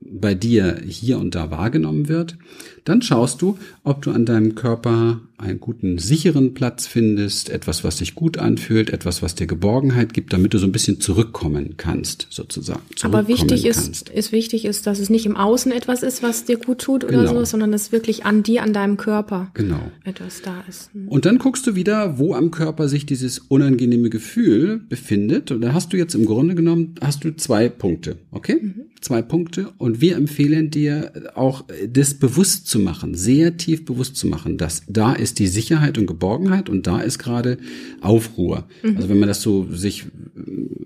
bei 0.00 0.34
dir 0.34 0.82
hier 0.84 1.18
und 1.18 1.36
da 1.36 1.50
wahrgenommen 1.52 2.08
wird, 2.08 2.38
dann 2.84 3.02
schaust 3.02 3.42
du, 3.42 3.58
ob 3.84 4.02
du 4.02 4.10
an 4.10 4.26
deinem 4.26 4.54
Körper 4.54 5.20
einen 5.40 5.60
guten, 5.60 5.98
sicheren 5.98 6.54
Platz 6.54 6.86
findest, 6.86 7.50
etwas, 7.50 7.82
was 7.82 7.98
sich 7.98 8.14
gut 8.14 8.38
anfühlt, 8.38 8.90
etwas, 8.90 9.22
was 9.22 9.34
dir 9.34 9.46
Geborgenheit 9.46 10.12
gibt, 10.12 10.32
damit 10.32 10.54
du 10.54 10.58
so 10.58 10.66
ein 10.66 10.72
bisschen 10.72 11.00
zurückkommen 11.00 11.74
kannst, 11.76 12.26
sozusagen. 12.30 12.82
Aber 13.02 13.26
wichtig 13.26 13.64
ist, 13.64 14.08
ist 14.10 14.32
wichtig 14.32 14.64
ist, 14.64 14.86
dass 14.86 14.98
es 14.98 15.10
nicht 15.10 15.26
im 15.26 15.36
Außen 15.36 15.72
etwas 15.72 16.02
ist, 16.02 16.22
was 16.22 16.44
dir 16.44 16.58
gut 16.58 16.78
tut 16.78 17.04
oder 17.04 17.22
genau. 17.22 17.34
so, 17.34 17.44
sondern 17.44 17.72
dass 17.72 17.92
wirklich 17.92 18.26
an 18.26 18.42
dir, 18.42 18.62
an 18.62 18.72
deinem 18.72 18.96
Körper 18.96 19.50
genau. 19.54 19.90
etwas 20.04 20.42
da 20.42 20.62
ist. 20.68 20.92
Hm. 20.92 21.08
Und 21.08 21.24
dann 21.24 21.38
guckst 21.38 21.66
du 21.66 21.74
wieder, 21.74 22.18
wo 22.18 22.34
am 22.34 22.50
Körper 22.50 22.88
sich 22.88 23.06
dieses 23.06 23.38
unangenehme 23.38 24.10
Gefühl 24.10 24.80
befindet. 24.88 25.50
Und 25.50 25.62
da 25.62 25.72
hast 25.72 25.92
du 25.92 25.96
jetzt 25.96 26.14
im 26.14 26.26
Grunde 26.26 26.54
genommen, 26.54 26.94
hast 27.00 27.24
du 27.24 27.34
zwei 27.34 27.68
Punkte, 27.68 28.18
okay? 28.30 28.58
Mhm. 28.60 28.74
Zwei 29.00 29.22
Punkte. 29.22 29.68
Und 29.78 30.02
wir 30.02 30.16
empfehlen 30.16 30.70
dir 30.70 31.32
auch 31.34 31.64
das 31.88 32.14
bewusst 32.14 32.68
zu 32.70 32.78
machen, 32.78 33.14
sehr 33.14 33.56
tief 33.56 33.84
bewusst 33.84 34.16
zu 34.16 34.28
machen, 34.28 34.56
dass 34.56 34.82
da 34.88 35.12
ist 35.12 35.38
die 35.38 35.48
Sicherheit 35.48 35.98
und 35.98 36.06
Geborgenheit 36.06 36.68
und 36.68 36.86
da 36.86 37.00
ist 37.00 37.18
gerade 37.18 37.58
Aufruhr. 38.00 38.64
Mhm. 38.82 38.96
Also 38.96 39.08
wenn 39.08 39.18
man 39.18 39.28
das 39.28 39.42
so 39.42 39.66
sich 39.70 40.04
äh, 40.04 40.06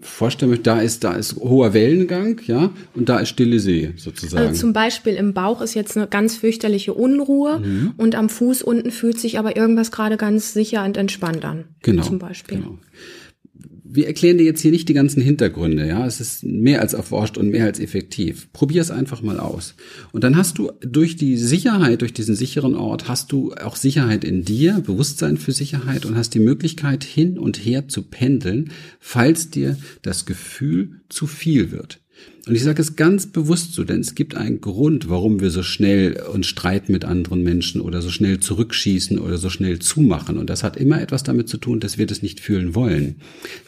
vorstellen 0.00 0.50
möchte, 0.50 0.64
da 0.64 0.80
ist, 0.80 1.04
da 1.04 1.12
ist 1.12 1.36
hoher 1.36 1.74
Wellengang, 1.74 2.40
ja, 2.46 2.70
und 2.94 3.08
da 3.08 3.18
ist 3.18 3.28
stille 3.28 3.60
See 3.60 3.92
sozusagen. 3.96 4.48
Also 4.48 4.60
zum 4.60 4.72
Beispiel 4.72 5.14
im 5.14 5.34
Bauch 5.34 5.60
ist 5.60 5.74
jetzt 5.74 5.96
eine 5.96 6.06
ganz 6.06 6.36
fürchterliche 6.36 6.94
Unruhe 6.94 7.60
mhm. 7.60 7.92
und 7.98 8.14
am 8.14 8.28
Fuß 8.28 8.62
unten 8.62 8.90
fühlt 8.90 9.20
sich 9.20 9.38
aber 9.38 9.56
irgendwas 9.56 9.92
gerade 9.92 10.16
ganz 10.16 10.54
sicher 10.54 10.84
und 10.84 10.96
entspannt 10.96 11.44
an. 11.44 11.64
Genau. 11.82 12.02
Zum 12.02 12.18
Beispiel. 12.18 12.58
Genau 12.58 12.78
wir 13.94 14.08
erklären 14.08 14.38
dir 14.38 14.44
jetzt 14.44 14.60
hier 14.60 14.72
nicht 14.72 14.88
die 14.88 14.94
ganzen 14.94 15.22
Hintergründe, 15.22 15.86
ja. 15.86 16.04
Es 16.04 16.20
ist 16.20 16.42
mehr 16.42 16.80
als 16.80 16.94
erforscht 16.94 17.38
und 17.38 17.50
mehr 17.50 17.64
als 17.64 17.78
effektiv. 17.78 18.48
Probier 18.52 18.82
es 18.82 18.90
einfach 18.90 19.22
mal 19.22 19.38
aus. 19.38 19.76
Und 20.10 20.24
dann 20.24 20.36
hast 20.36 20.58
du 20.58 20.72
durch 20.80 21.14
die 21.14 21.36
Sicherheit, 21.36 22.00
durch 22.00 22.12
diesen 22.12 22.34
sicheren 22.34 22.74
Ort, 22.74 23.08
hast 23.08 23.30
du 23.30 23.54
auch 23.54 23.76
Sicherheit 23.76 24.24
in 24.24 24.44
dir, 24.44 24.82
Bewusstsein 24.84 25.36
für 25.36 25.52
Sicherheit 25.52 26.06
und 26.06 26.16
hast 26.16 26.34
die 26.34 26.40
Möglichkeit, 26.40 27.04
hin 27.04 27.38
und 27.38 27.64
her 27.64 27.86
zu 27.86 28.02
pendeln, 28.02 28.72
falls 28.98 29.50
dir 29.50 29.78
das 30.02 30.26
Gefühl 30.26 31.00
zu 31.08 31.28
viel 31.28 31.70
wird. 31.70 32.00
Und 32.46 32.54
ich 32.54 32.62
sage 32.62 32.82
es 32.82 32.96
ganz 32.96 33.26
bewusst 33.26 33.72
so, 33.72 33.84
denn 33.84 34.00
es 34.00 34.14
gibt 34.14 34.34
einen 34.34 34.60
Grund, 34.60 35.08
warum 35.08 35.40
wir 35.40 35.50
so 35.50 35.62
schnell 35.62 36.20
uns 36.32 36.46
streiten 36.46 36.92
mit 36.92 37.04
anderen 37.04 37.42
Menschen 37.42 37.80
oder 37.80 38.02
so 38.02 38.10
schnell 38.10 38.38
zurückschießen 38.38 39.18
oder 39.18 39.38
so 39.38 39.48
schnell 39.48 39.78
zumachen. 39.78 40.36
Und 40.36 40.50
das 40.50 40.62
hat 40.62 40.76
immer 40.76 41.00
etwas 41.00 41.22
damit 41.22 41.48
zu 41.48 41.56
tun, 41.56 41.80
dass 41.80 41.96
wir 41.96 42.06
das 42.06 42.22
nicht 42.22 42.40
fühlen 42.40 42.74
wollen. 42.74 43.16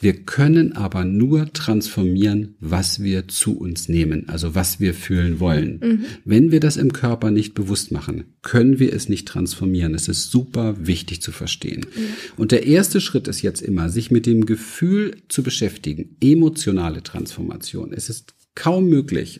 Wir 0.01 0.12
können 0.12 0.75
aber 0.75 1.05
nur 1.05 1.53
transformieren, 1.55 2.55
was 2.61 3.03
wir 3.03 3.29
zu 3.29 3.59
uns 3.59 3.89
nehmen, 3.89 4.29
also 4.29 4.55
was 4.55 4.79
wir 4.79 4.93
fühlen 4.93 5.41
wollen. 5.41 5.81
Mhm. 5.83 6.05
Wenn 6.25 6.51
wir 6.51 6.61
das 6.61 6.77
im 6.77 6.93
Körper 6.93 7.31
nicht 7.31 7.55
bewusst 7.55 7.93
machen, 7.93 8.25
können 8.43 8.79
wir 8.79 8.93
es 8.93 9.09
nicht 9.09 9.27
transformieren. 9.27 9.95
Es 9.95 10.09
ist 10.09 10.31
super 10.31 10.87
wichtig 10.87 11.23
zu 11.23 11.33
verstehen. 11.33 11.87
Mhm. 11.97 12.03
Und 12.37 12.53
der 12.53 12.67
erste 12.67 13.01
Schritt 13.01 13.27
ist 13.27 13.41
jetzt 13.41 13.62
immer, 13.62 13.89
sich 13.89 14.11
mit 14.11 14.27
dem 14.27 14.45
Gefühl 14.45 15.17
zu 15.29 15.43
beschäftigen. 15.43 16.17
Emotionale 16.21 17.03
Transformation. 17.03 17.93
Es 17.95 18.11
ist 18.11 18.35
kaum 18.57 18.88
möglich, 18.88 19.38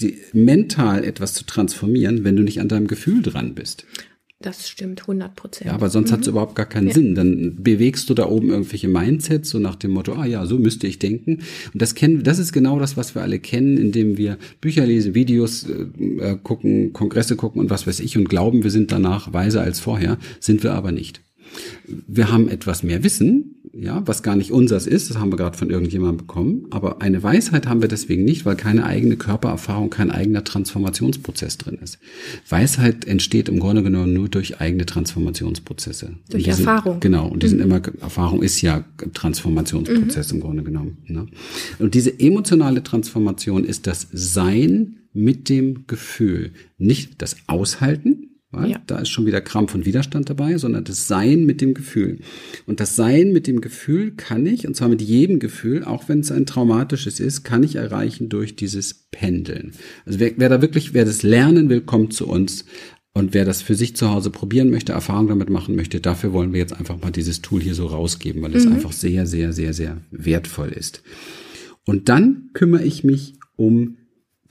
die, 0.00 0.18
mental 0.32 1.04
etwas 1.04 1.34
zu 1.34 1.44
transformieren, 1.44 2.22
wenn 2.22 2.36
du 2.36 2.42
nicht 2.42 2.60
an 2.60 2.68
deinem 2.68 2.86
Gefühl 2.86 3.22
dran 3.22 3.54
bist. 3.54 3.84
Das 4.42 4.68
stimmt, 4.68 5.02
100 5.02 5.36
Prozent. 5.36 5.68
Ja, 5.68 5.74
aber 5.74 5.88
sonst 5.88 6.10
mhm. 6.10 6.14
hat 6.14 6.20
es 6.22 6.26
überhaupt 6.26 6.56
gar 6.56 6.66
keinen 6.66 6.88
ja. 6.88 6.94
Sinn. 6.94 7.14
Dann 7.14 7.62
bewegst 7.62 8.10
du 8.10 8.14
da 8.14 8.26
oben 8.26 8.50
irgendwelche 8.50 8.88
Mindsets, 8.88 9.50
so 9.50 9.58
nach 9.58 9.76
dem 9.76 9.92
Motto, 9.92 10.14
ah 10.14 10.26
ja, 10.26 10.44
so 10.46 10.58
müsste 10.58 10.86
ich 10.86 10.98
denken. 10.98 11.42
Und 11.72 11.80
das 11.80 11.94
kennen, 11.94 12.24
das 12.24 12.38
ist 12.38 12.52
genau 12.52 12.78
das, 12.78 12.96
was 12.96 13.14
wir 13.14 13.22
alle 13.22 13.38
kennen, 13.38 13.76
indem 13.76 14.16
wir 14.16 14.38
Bücher 14.60 14.84
lesen, 14.84 15.14
Videos 15.14 15.68
äh, 15.68 16.36
gucken, 16.42 16.92
Kongresse 16.92 17.36
gucken 17.36 17.60
und 17.60 17.70
was 17.70 17.86
weiß 17.86 18.00
ich 18.00 18.16
und 18.16 18.28
glauben, 18.28 18.64
wir 18.64 18.70
sind 18.70 18.90
danach 18.90 19.32
weiser 19.32 19.62
als 19.62 19.80
vorher, 19.80 20.18
sind 20.40 20.62
wir 20.62 20.72
aber 20.72 20.92
nicht. 20.92 21.20
Wir 21.86 22.32
haben 22.32 22.48
etwas 22.48 22.82
mehr 22.82 23.04
Wissen, 23.04 23.51
ja, 23.82 24.02
was 24.06 24.22
gar 24.22 24.36
nicht 24.36 24.52
unseres 24.52 24.86
ist, 24.86 25.10
das 25.10 25.18
haben 25.18 25.32
wir 25.32 25.36
gerade 25.36 25.58
von 25.58 25.68
irgendjemandem 25.68 26.18
bekommen, 26.18 26.66
aber 26.70 27.02
eine 27.02 27.22
Weisheit 27.22 27.66
haben 27.66 27.82
wir 27.82 27.88
deswegen 27.88 28.24
nicht, 28.24 28.46
weil 28.46 28.54
keine 28.54 28.86
eigene 28.86 29.16
Körpererfahrung, 29.16 29.90
kein 29.90 30.10
eigener 30.10 30.44
Transformationsprozess 30.44 31.58
drin 31.58 31.78
ist. 31.82 31.98
Weisheit 32.48 33.04
entsteht 33.06 33.48
im 33.48 33.58
Grunde 33.58 33.82
genommen 33.82 34.12
nur 34.12 34.28
durch 34.28 34.60
eigene 34.60 34.86
Transformationsprozesse. 34.86 36.14
Durch 36.30 36.46
Erfahrung. 36.46 36.94
Sind, 36.94 37.00
genau, 37.00 37.28
und 37.28 37.42
die 37.42 37.48
sind 37.48 37.58
mhm. 37.58 37.64
immer, 37.64 37.82
Erfahrung 38.00 38.42
ist 38.42 38.60
ja 38.62 38.84
Transformationsprozess 39.14 40.32
mhm. 40.32 40.36
im 40.36 40.42
Grunde 40.42 40.62
genommen. 40.62 40.98
Ne? 41.06 41.26
Und 41.80 41.94
diese 41.94 42.18
emotionale 42.20 42.84
Transformation 42.84 43.64
ist 43.64 43.88
das 43.88 44.06
Sein 44.12 44.98
mit 45.12 45.48
dem 45.48 45.86
Gefühl, 45.88 46.52
nicht 46.78 47.20
das 47.20 47.36
Aushalten, 47.48 48.28
ja. 48.52 48.80
Da 48.86 48.98
ist 48.98 49.08
schon 49.08 49.24
wieder 49.26 49.40
Krampf 49.40 49.74
und 49.74 49.86
Widerstand 49.86 50.28
dabei, 50.28 50.58
sondern 50.58 50.84
das 50.84 51.08
Sein 51.08 51.44
mit 51.44 51.60
dem 51.60 51.72
Gefühl. 51.72 52.18
Und 52.66 52.80
das 52.80 52.96
Sein 52.96 53.32
mit 53.32 53.46
dem 53.46 53.60
Gefühl 53.60 54.12
kann 54.12 54.44
ich, 54.44 54.66
und 54.66 54.76
zwar 54.76 54.88
mit 54.88 55.00
jedem 55.00 55.38
Gefühl, 55.38 55.84
auch 55.84 56.08
wenn 56.08 56.20
es 56.20 56.30
ein 56.30 56.44
traumatisches 56.44 57.18
ist, 57.18 57.44
kann 57.44 57.62
ich 57.62 57.76
erreichen 57.76 58.28
durch 58.28 58.54
dieses 58.54 58.92
Pendeln. 59.10 59.72
Also 60.04 60.20
wer, 60.20 60.32
wer 60.36 60.48
da 60.50 60.60
wirklich, 60.60 60.92
wer 60.92 61.04
das 61.04 61.22
lernen 61.22 61.70
will, 61.70 61.80
kommt 61.80 62.12
zu 62.12 62.28
uns. 62.28 62.66
Und 63.14 63.34
wer 63.34 63.44
das 63.44 63.60
für 63.60 63.74
sich 63.74 63.94
zu 63.94 64.10
Hause 64.10 64.30
probieren 64.30 64.70
möchte, 64.70 64.92
Erfahrung 64.92 65.28
damit 65.28 65.50
machen 65.50 65.76
möchte, 65.76 66.00
dafür 66.00 66.32
wollen 66.32 66.54
wir 66.54 66.60
jetzt 66.60 66.72
einfach 66.72 66.98
mal 66.98 67.10
dieses 67.10 67.42
Tool 67.42 67.60
hier 67.60 67.74
so 67.74 67.86
rausgeben, 67.86 68.40
weil 68.40 68.56
es 68.56 68.64
mhm. 68.64 68.72
einfach 68.72 68.92
sehr, 68.92 69.26
sehr, 69.26 69.52
sehr, 69.52 69.74
sehr 69.74 69.98
wertvoll 70.10 70.70
ist. 70.70 71.02
Und 71.84 72.08
dann 72.08 72.50
kümmere 72.54 72.84
ich 72.84 73.04
mich 73.04 73.34
um 73.56 73.98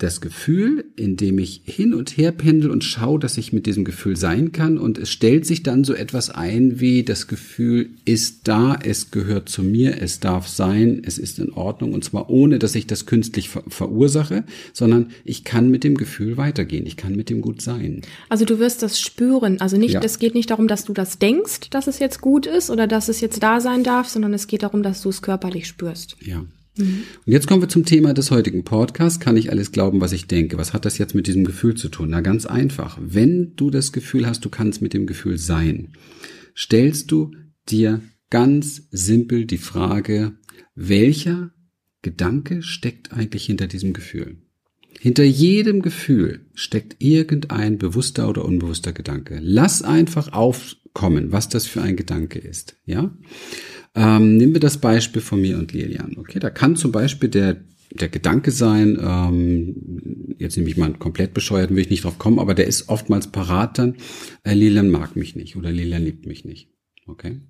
das 0.01 0.19
Gefühl, 0.19 0.85
indem 0.95 1.37
ich 1.37 1.61
hin 1.63 1.93
und 1.93 2.17
her 2.17 2.31
pendel 2.31 2.71
und 2.71 2.83
schaue, 2.83 3.19
dass 3.19 3.37
ich 3.37 3.53
mit 3.53 3.67
diesem 3.67 3.83
Gefühl 3.83 4.17
sein 4.17 4.51
kann. 4.51 4.79
Und 4.79 4.97
es 4.97 5.11
stellt 5.11 5.45
sich 5.45 5.61
dann 5.61 5.83
so 5.83 5.93
etwas 5.93 6.31
ein, 6.31 6.79
wie 6.79 7.03
das 7.03 7.27
Gefühl 7.27 7.91
ist 8.03 8.47
da, 8.47 8.79
es 8.83 9.11
gehört 9.11 9.47
zu 9.47 9.61
mir, 9.61 10.01
es 10.01 10.19
darf 10.19 10.47
sein, 10.47 11.03
es 11.05 11.19
ist 11.19 11.37
in 11.37 11.51
Ordnung. 11.51 11.93
Und 11.93 12.03
zwar 12.03 12.31
ohne, 12.31 12.57
dass 12.57 12.73
ich 12.73 12.87
das 12.87 13.05
künstlich 13.05 13.49
ver 13.49 13.63
verursache, 13.67 14.43
sondern 14.73 15.11
ich 15.23 15.43
kann 15.43 15.69
mit 15.69 15.83
dem 15.83 15.95
Gefühl 15.95 16.35
weitergehen. 16.35 16.87
Ich 16.87 16.97
kann 16.97 17.15
mit 17.15 17.29
dem 17.29 17.41
gut 17.41 17.61
sein. 17.61 18.01
Also 18.27 18.45
du 18.45 18.57
wirst 18.57 18.81
das 18.81 18.99
spüren. 18.99 19.61
Also 19.61 19.77
nicht, 19.77 19.93
ja. 19.93 20.01
es 20.01 20.17
geht 20.17 20.33
nicht 20.33 20.49
darum, 20.49 20.67
dass 20.67 20.83
du 20.83 20.93
das 20.93 21.19
denkst, 21.19 21.69
dass 21.69 21.85
es 21.85 21.99
jetzt 21.99 22.21
gut 22.21 22.47
ist 22.47 22.71
oder 22.71 22.87
dass 22.87 23.07
es 23.07 23.21
jetzt 23.21 23.43
da 23.43 23.59
sein 23.61 23.83
darf, 23.83 24.07
sondern 24.07 24.33
es 24.33 24.47
geht 24.47 24.63
darum, 24.63 24.81
dass 24.81 25.03
du 25.03 25.09
es 25.09 25.21
körperlich 25.21 25.67
spürst. 25.67 26.17
Ja. 26.21 26.43
Mhm. 26.77 27.03
Und 27.25 27.33
jetzt 27.33 27.47
kommen 27.47 27.61
wir 27.61 27.69
zum 27.69 27.85
Thema 27.85 28.13
des 28.13 28.31
heutigen 28.31 28.63
Podcasts. 28.63 29.19
Kann 29.19 29.37
ich 29.37 29.51
alles 29.51 29.71
glauben, 29.71 30.01
was 30.01 30.13
ich 30.13 30.27
denke? 30.27 30.57
Was 30.57 30.73
hat 30.73 30.85
das 30.85 30.97
jetzt 30.97 31.15
mit 31.15 31.27
diesem 31.27 31.43
Gefühl 31.43 31.75
zu 31.75 31.89
tun? 31.89 32.09
Na, 32.09 32.21
ganz 32.21 32.45
einfach. 32.45 32.97
Wenn 33.01 33.55
du 33.55 33.69
das 33.69 33.91
Gefühl 33.91 34.25
hast, 34.25 34.45
du 34.45 34.49
kannst 34.49 34.81
mit 34.81 34.93
dem 34.93 35.05
Gefühl 35.05 35.37
sein, 35.37 35.93
stellst 36.55 37.11
du 37.11 37.31
dir 37.69 38.01
ganz 38.29 38.87
simpel 38.91 39.45
die 39.45 39.57
Frage, 39.57 40.33
welcher 40.75 41.51
Gedanke 42.01 42.63
steckt 42.63 43.13
eigentlich 43.13 43.45
hinter 43.45 43.67
diesem 43.67 43.93
Gefühl? 43.93 44.37
Hinter 44.99 45.23
jedem 45.23 45.81
Gefühl 45.81 46.45
steckt 46.53 46.97
irgendein 46.99 47.77
bewusster 47.77 48.29
oder 48.29 48.45
unbewusster 48.45 48.93
Gedanke. 48.93 49.39
Lass 49.41 49.81
einfach 49.81 50.31
aufkommen, 50.91 51.31
was 51.31 51.49
das 51.49 51.67
für 51.67 51.81
ein 51.81 51.95
Gedanke 51.95 52.39
ist, 52.39 52.77
ja? 52.85 53.15
Ähm, 53.93 54.37
nehmen 54.37 54.53
wir 54.53 54.61
das 54.61 54.77
Beispiel 54.77 55.21
von 55.21 55.41
mir 55.41 55.57
und 55.57 55.73
Lilian. 55.73 56.15
Okay, 56.17 56.39
da 56.39 56.49
kann 56.49 56.75
zum 56.75 56.91
Beispiel 56.91 57.29
der 57.29 57.63
der 57.93 58.07
Gedanke 58.07 58.51
sein, 58.51 58.97
ähm, 59.01 60.37
jetzt 60.39 60.55
nehme 60.55 60.69
ich 60.69 60.77
mal 60.77 60.85
einen 60.85 60.99
komplett 60.99 61.33
bescheuerten, 61.33 61.75
will 61.75 61.83
ich 61.83 61.89
nicht 61.89 62.05
drauf 62.05 62.17
kommen, 62.17 62.39
aber 62.39 62.53
der 62.53 62.65
ist 62.65 62.87
oftmals 62.87 63.27
parat 63.27 63.77
dann, 63.77 63.97
äh, 64.43 64.53
Lilian 64.53 64.89
mag 64.89 65.17
mich 65.17 65.35
nicht 65.35 65.57
oder 65.57 65.73
Lilian 65.73 66.05
liebt 66.05 66.25
mich 66.25 66.45
nicht. 66.45 66.69
Okay? 67.05 67.41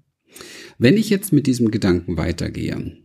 Wenn 0.80 0.98
ich 0.98 1.12
jetzt 1.12 1.32
mit 1.32 1.46
diesem 1.46 1.70
Gedanken 1.70 2.18
weitergehe, 2.18 2.98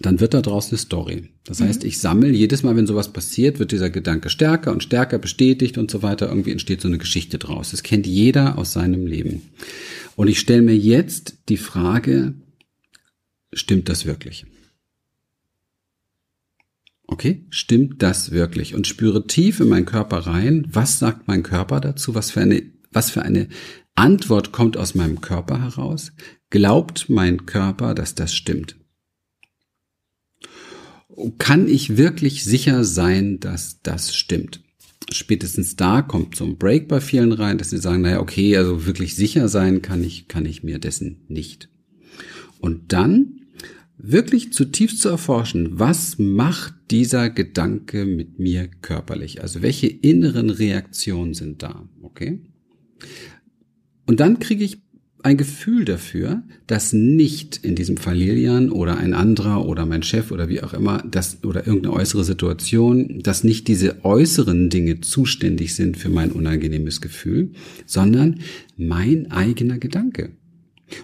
dann 0.00 0.20
wird 0.20 0.34
da 0.34 0.40
draußen 0.40 0.72
eine 0.72 0.78
Story. 0.78 1.28
Das 1.44 1.60
mhm. 1.60 1.64
heißt, 1.64 1.84
ich 1.84 1.98
sammle 1.98 2.30
jedes 2.30 2.62
Mal, 2.62 2.76
wenn 2.76 2.86
sowas 2.86 3.12
passiert, 3.12 3.58
wird 3.58 3.72
dieser 3.72 3.90
Gedanke 3.90 4.30
stärker 4.30 4.72
und 4.72 4.82
stärker 4.82 5.18
bestätigt 5.18 5.78
und 5.78 5.90
so 5.90 6.02
weiter. 6.02 6.28
Irgendwie 6.28 6.52
entsteht 6.52 6.80
so 6.80 6.88
eine 6.88 6.98
Geschichte 6.98 7.38
draus. 7.38 7.70
Das 7.70 7.82
kennt 7.82 8.06
jeder 8.06 8.58
aus 8.58 8.72
seinem 8.72 9.06
Leben. 9.06 9.42
Und 10.16 10.28
ich 10.28 10.38
stelle 10.38 10.62
mir 10.62 10.76
jetzt 10.76 11.38
die 11.48 11.56
Frage, 11.56 12.34
stimmt 13.52 13.88
das 13.88 14.06
wirklich? 14.06 14.46
Okay, 17.06 17.44
stimmt 17.50 18.02
das 18.02 18.30
wirklich? 18.30 18.74
Und 18.74 18.86
spüre 18.86 19.26
tief 19.26 19.60
in 19.60 19.68
meinen 19.68 19.86
Körper 19.86 20.18
rein, 20.18 20.66
was 20.70 20.98
sagt 20.98 21.28
mein 21.28 21.42
Körper 21.42 21.80
dazu? 21.80 22.14
Was 22.14 22.30
für 22.30 22.40
eine, 22.40 22.62
was 22.90 23.10
für 23.10 23.22
eine 23.22 23.48
Antwort 23.94 24.52
kommt 24.52 24.76
aus 24.76 24.94
meinem 24.94 25.20
Körper 25.20 25.60
heraus? 25.60 26.12
Glaubt 26.48 27.10
mein 27.10 27.44
Körper, 27.44 27.94
dass 27.94 28.14
das 28.14 28.34
stimmt? 28.34 28.76
Kann 31.38 31.68
ich 31.68 31.96
wirklich 31.96 32.44
sicher 32.44 32.84
sein, 32.84 33.38
dass 33.40 33.80
das 33.82 34.14
stimmt? 34.14 34.62
spätestens 35.10 35.76
da 35.76 36.02
kommt 36.02 36.36
so 36.36 36.44
ein 36.44 36.56
Break 36.56 36.88
bei 36.88 37.00
vielen 37.00 37.32
rein, 37.32 37.58
dass 37.58 37.70
sie 37.70 37.78
sagen, 37.78 38.02
naja, 38.02 38.20
okay, 38.20 38.56
also 38.56 38.86
wirklich 38.86 39.14
sicher 39.14 39.48
sein 39.48 39.82
kann 39.82 40.02
ich, 40.04 40.28
kann 40.28 40.46
ich 40.46 40.62
mir 40.62 40.78
dessen 40.78 41.24
nicht. 41.28 41.68
Und 42.60 42.92
dann 42.92 43.40
wirklich 43.98 44.52
zutiefst 44.52 45.00
zu 45.00 45.08
erforschen, 45.08 45.78
was 45.78 46.18
macht 46.18 46.74
dieser 46.90 47.30
Gedanke 47.30 48.04
mit 48.04 48.38
mir 48.38 48.68
körperlich? 48.68 49.42
Also 49.42 49.62
welche 49.62 49.86
inneren 49.86 50.50
Reaktionen 50.50 51.34
sind 51.34 51.62
da? 51.62 51.88
Okay? 52.02 52.40
Und 54.06 54.20
dann 54.20 54.38
kriege 54.38 54.64
ich 54.64 54.82
ein 55.22 55.36
Gefühl 55.36 55.84
dafür, 55.84 56.42
dass 56.66 56.92
nicht 56.92 57.58
in 57.62 57.74
diesem 57.74 57.96
Fall 57.96 58.16
Lilian 58.16 58.70
oder 58.70 58.98
ein 58.98 59.14
anderer 59.14 59.66
oder 59.66 59.86
mein 59.86 60.02
Chef 60.02 60.30
oder 60.30 60.48
wie 60.48 60.62
auch 60.62 60.74
immer, 60.74 61.02
das 61.08 61.44
oder 61.44 61.66
irgendeine 61.66 61.94
äußere 61.94 62.24
Situation, 62.24 63.20
dass 63.22 63.44
nicht 63.44 63.68
diese 63.68 64.04
äußeren 64.04 64.70
Dinge 64.70 65.00
zuständig 65.00 65.74
sind 65.74 65.96
für 65.96 66.08
mein 66.08 66.32
unangenehmes 66.32 67.00
Gefühl, 67.00 67.50
sondern 67.86 68.40
mein 68.76 69.30
eigener 69.30 69.78
Gedanke. 69.78 70.30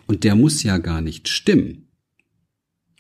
Und 0.07 0.25
der 0.25 0.35
muss 0.35 0.63
ja 0.63 0.79
gar 0.79 1.01
nicht 1.01 1.29
stimmen. 1.29 1.88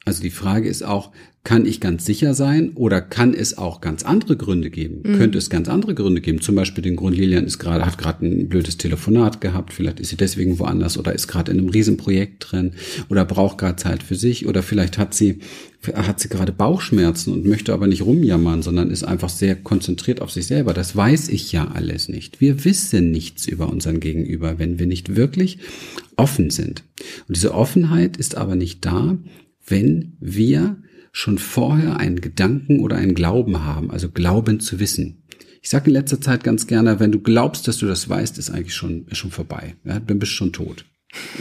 Also 0.09 0.23
die 0.23 0.31
Frage 0.31 0.71
ist 0.71 0.83
auch, 0.83 1.11
kann 1.45 1.67
ich 1.67 1.81
ganz 1.81 2.07
sicher 2.07 2.33
sein 2.33 2.71
oder 2.75 3.03
kann 3.03 3.35
es 3.35 3.59
auch 3.59 3.83
ganz 3.83 4.03
andere 4.05 4.39
Gründe 4.39 4.71
geben? 4.71 5.03
Mhm. 5.03 5.19
Könnte 5.19 5.37
es 5.37 5.51
ganz 5.51 5.69
andere 5.69 5.95
Gründe 5.95 6.23
geben? 6.23 6.41
Zum 6.41 6.55
Beispiel 6.55 6.83
den 6.83 6.97
Grund, 6.97 7.15
Lilian 7.15 7.45
ist 7.45 7.59
gerade, 7.59 7.85
hat 7.85 7.99
gerade 7.99 8.25
ein 8.27 8.49
blödes 8.49 8.79
Telefonat 8.79 9.43
gehabt, 9.43 9.75
vielleicht 9.75 10.01
ist 10.01 10.09
sie 10.09 10.17
deswegen 10.17 10.59
woanders 10.59 10.97
oder 10.97 11.13
ist 11.13 11.29
gerade 11.29 11.53
in 11.53 11.59
einem 11.59 11.69
Riesenprojekt 11.69 12.51
drin 12.51 12.73
oder 13.11 13.27
braucht 13.27 13.59
gerade 13.59 13.77
Zeit 13.77 14.03
für 14.03 14.15
sich 14.15 14.47
oder 14.47 14.63
vielleicht 14.63 14.97
hat 14.97 15.13
sie, 15.13 15.41
hat 15.93 16.21
sie 16.21 16.31
gerade 16.31 16.53
Bauchschmerzen 16.53 17.35
und 17.35 17.45
möchte 17.45 17.75
aber 17.75 17.87
nicht 17.87 18.03
rumjammern, 18.03 18.63
sondern 18.63 18.91
ist 18.91 19.05
einfach 19.05 19.29
sehr 19.29 19.57
konzentriert 19.57 20.23
auf 20.23 20.31
sich 20.31 20.47
selber. 20.47 20.73
Das 20.73 20.97
weiß 20.97 21.29
ich 21.29 21.53
ja 21.53 21.69
alles 21.69 22.09
nicht. 22.09 22.41
Wir 22.41 22.65
wissen 22.65 23.11
nichts 23.11 23.47
über 23.47 23.69
unseren 23.69 24.01
Gegenüber, 24.01 24.59
wenn 24.59 24.79
wir 24.79 24.87
nicht 24.87 25.17
wirklich 25.17 25.59
offen 26.17 26.49
sind. 26.49 26.83
Und 27.29 27.37
diese 27.37 27.53
Offenheit 27.53 28.17
ist 28.17 28.37
aber 28.37 28.57
nicht 28.57 28.85
da, 28.87 29.19
wenn 29.71 30.17
wir 30.21 30.83
schon 31.13 31.39
vorher 31.39 31.99
einen 31.99 32.21
Gedanken 32.21 32.81
oder 32.81 32.97
einen 32.97 33.15
Glauben 33.15 33.65
haben, 33.65 33.91
also 33.91 34.11
Glauben 34.11 34.61
zu 34.61 34.79
wissen. 34.79 35.25
Ich 35.63 35.71
sage 35.71 35.87
in 35.89 35.95
letzter 35.95 36.21
Zeit 36.21 36.45
ganz 36.45 36.67
gerne, 36.67 37.01
wenn 37.01 37.13
du 37.13 37.21
glaubst, 37.21 37.67
dass 37.67 37.79
du 37.79 37.87
das 37.87 38.09
weißt, 38.09 38.39
ist 38.39 38.51
eigentlich 38.51 38.75
schon, 38.75 39.07
ist 39.09 39.19
schon 39.19 39.31
vorbei. 39.31 39.75
Ja, 39.85 40.01
dann 40.01 40.19
bist 40.19 40.33
du 40.33 40.37
schon 40.37 40.53
tot. 40.53 40.85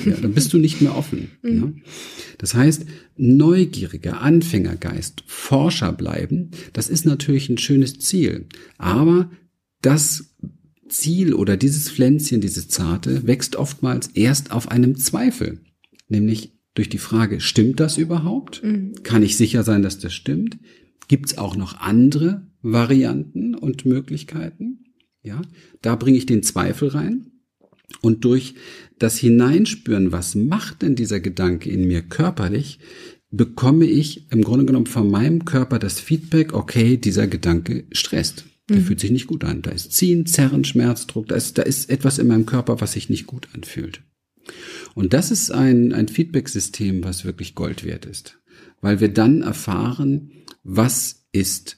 Ja, 0.06 0.16
dann 0.16 0.34
bist 0.34 0.54
du 0.54 0.58
nicht 0.58 0.82
mehr 0.82 0.96
offen. 0.96 1.32
Mhm. 1.44 1.58
Ja. 1.58 1.92
Das 2.40 2.54
heißt, 2.54 2.86
neugieriger 3.16 4.22
Anfängergeist, 4.22 5.24
Forscher 5.28 5.92
bleiben, 5.92 6.52
das 6.74 6.90
ist 6.90 7.06
natürlich 7.06 7.50
ein 7.50 7.58
schönes 7.58 8.00
Ziel. 8.00 8.48
Aber 8.78 9.32
das 9.82 10.36
Ziel 10.90 11.34
oder 11.34 11.58
dieses 11.58 11.90
Pflänzchen, 11.90 12.42
dieses 12.42 12.68
Zarte, 12.68 13.28
wächst 13.28 13.56
oftmals 13.56 14.08
erst 14.10 14.52
auf 14.52 14.70
einem 14.70 14.98
Zweifel. 14.98 15.62
Nämlich 16.10 16.57
durch 16.78 16.90
die 16.90 16.98
Frage, 16.98 17.42
stimmt 17.42 17.80
das 17.80 17.98
überhaupt? 17.98 18.64
Mhm. 18.64 18.94
Kann 19.04 19.24
ich 19.24 19.36
sicher 19.36 19.64
sein, 19.64 19.82
dass 19.82 20.00
das 20.00 20.14
stimmt? 20.14 20.58
Gibt 21.08 21.28
es 21.28 21.38
auch 21.38 21.56
noch 21.56 21.80
andere 21.80 22.48
Varianten 22.62 23.56
und 23.56 23.86
Möglichkeiten? 23.86 24.86
Ja, 25.24 25.42
da 25.82 25.96
bringe 25.96 26.18
ich 26.18 26.26
den 26.26 26.44
Zweifel 26.44 26.90
rein. 26.90 27.32
Und 28.02 28.26
durch 28.26 28.56
das 29.00 29.18
Hineinspüren, 29.18 30.12
was 30.12 30.36
macht 30.36 30.82
denn 30.82 30.96
dieser 30.96 31.20
Gedanke 31.20 31.70
in 31.70 31.88
mir 31.88 32.02
körperlich, 32.02 32.80
bekomme 33.32 33.86
ich 33.86 34.32
im 34.32 34.44
Grunde 34.44 34.66
genommen 34.66 34.86
von 34.86 35.10
meinem 35.10 35.46
Körper 35.46 35.80
das 35.80 36.00
Feedback, 36.00 36.54
okay, 36.54 36.98
dieser 36.98 37.28
Gedanke 37.28 37.86
stresst. 37.92 38.46
Der 38.70 38.78
mhm. 38.78 38.82
fühlt 38.84 39.00
sich 39.00 39.12
nicht 39.12 39.28
gut 39.28 39.44
an. 39.44 39.62
Da 39.62 39.72
ist 39.72 39.94
Ziehen, 39.94 40.26
Zerren, 40.26 40.64
Schmerzdruck, 40.64 41.28
da 41.28 41.36
ist, 41.36 41.58
da 41.58 41.64
ist 41.64 41.90
etwas 41.90 42.20
in 42.20 42.28
meinem 42.28 42.46
Körper, 42.46 42.82
was 42.82 42.94
sich 42.94 43.10
nicht 43.10 43.26
gut 43.26 43.48
anfühlt. 43.54 44.02
Und 44.98 45.14
das 45.14 45.30
ist 45.30 45.52
ein, 45.52 45.94
ein 45.94 46.08
Feedback-System, 46.08 47.04
was 47.04 47.24
wirklich 47.24 47.54
Gold 47.54 47.84
wert 47.84 48.08
ist, 48.08 48.40
weil 48.82 49.00
wir 49.00 49.14
dann 49.14 49.44
erfahren, 49.44 50.32
was 50.64 51.28
ist 51.32 51.78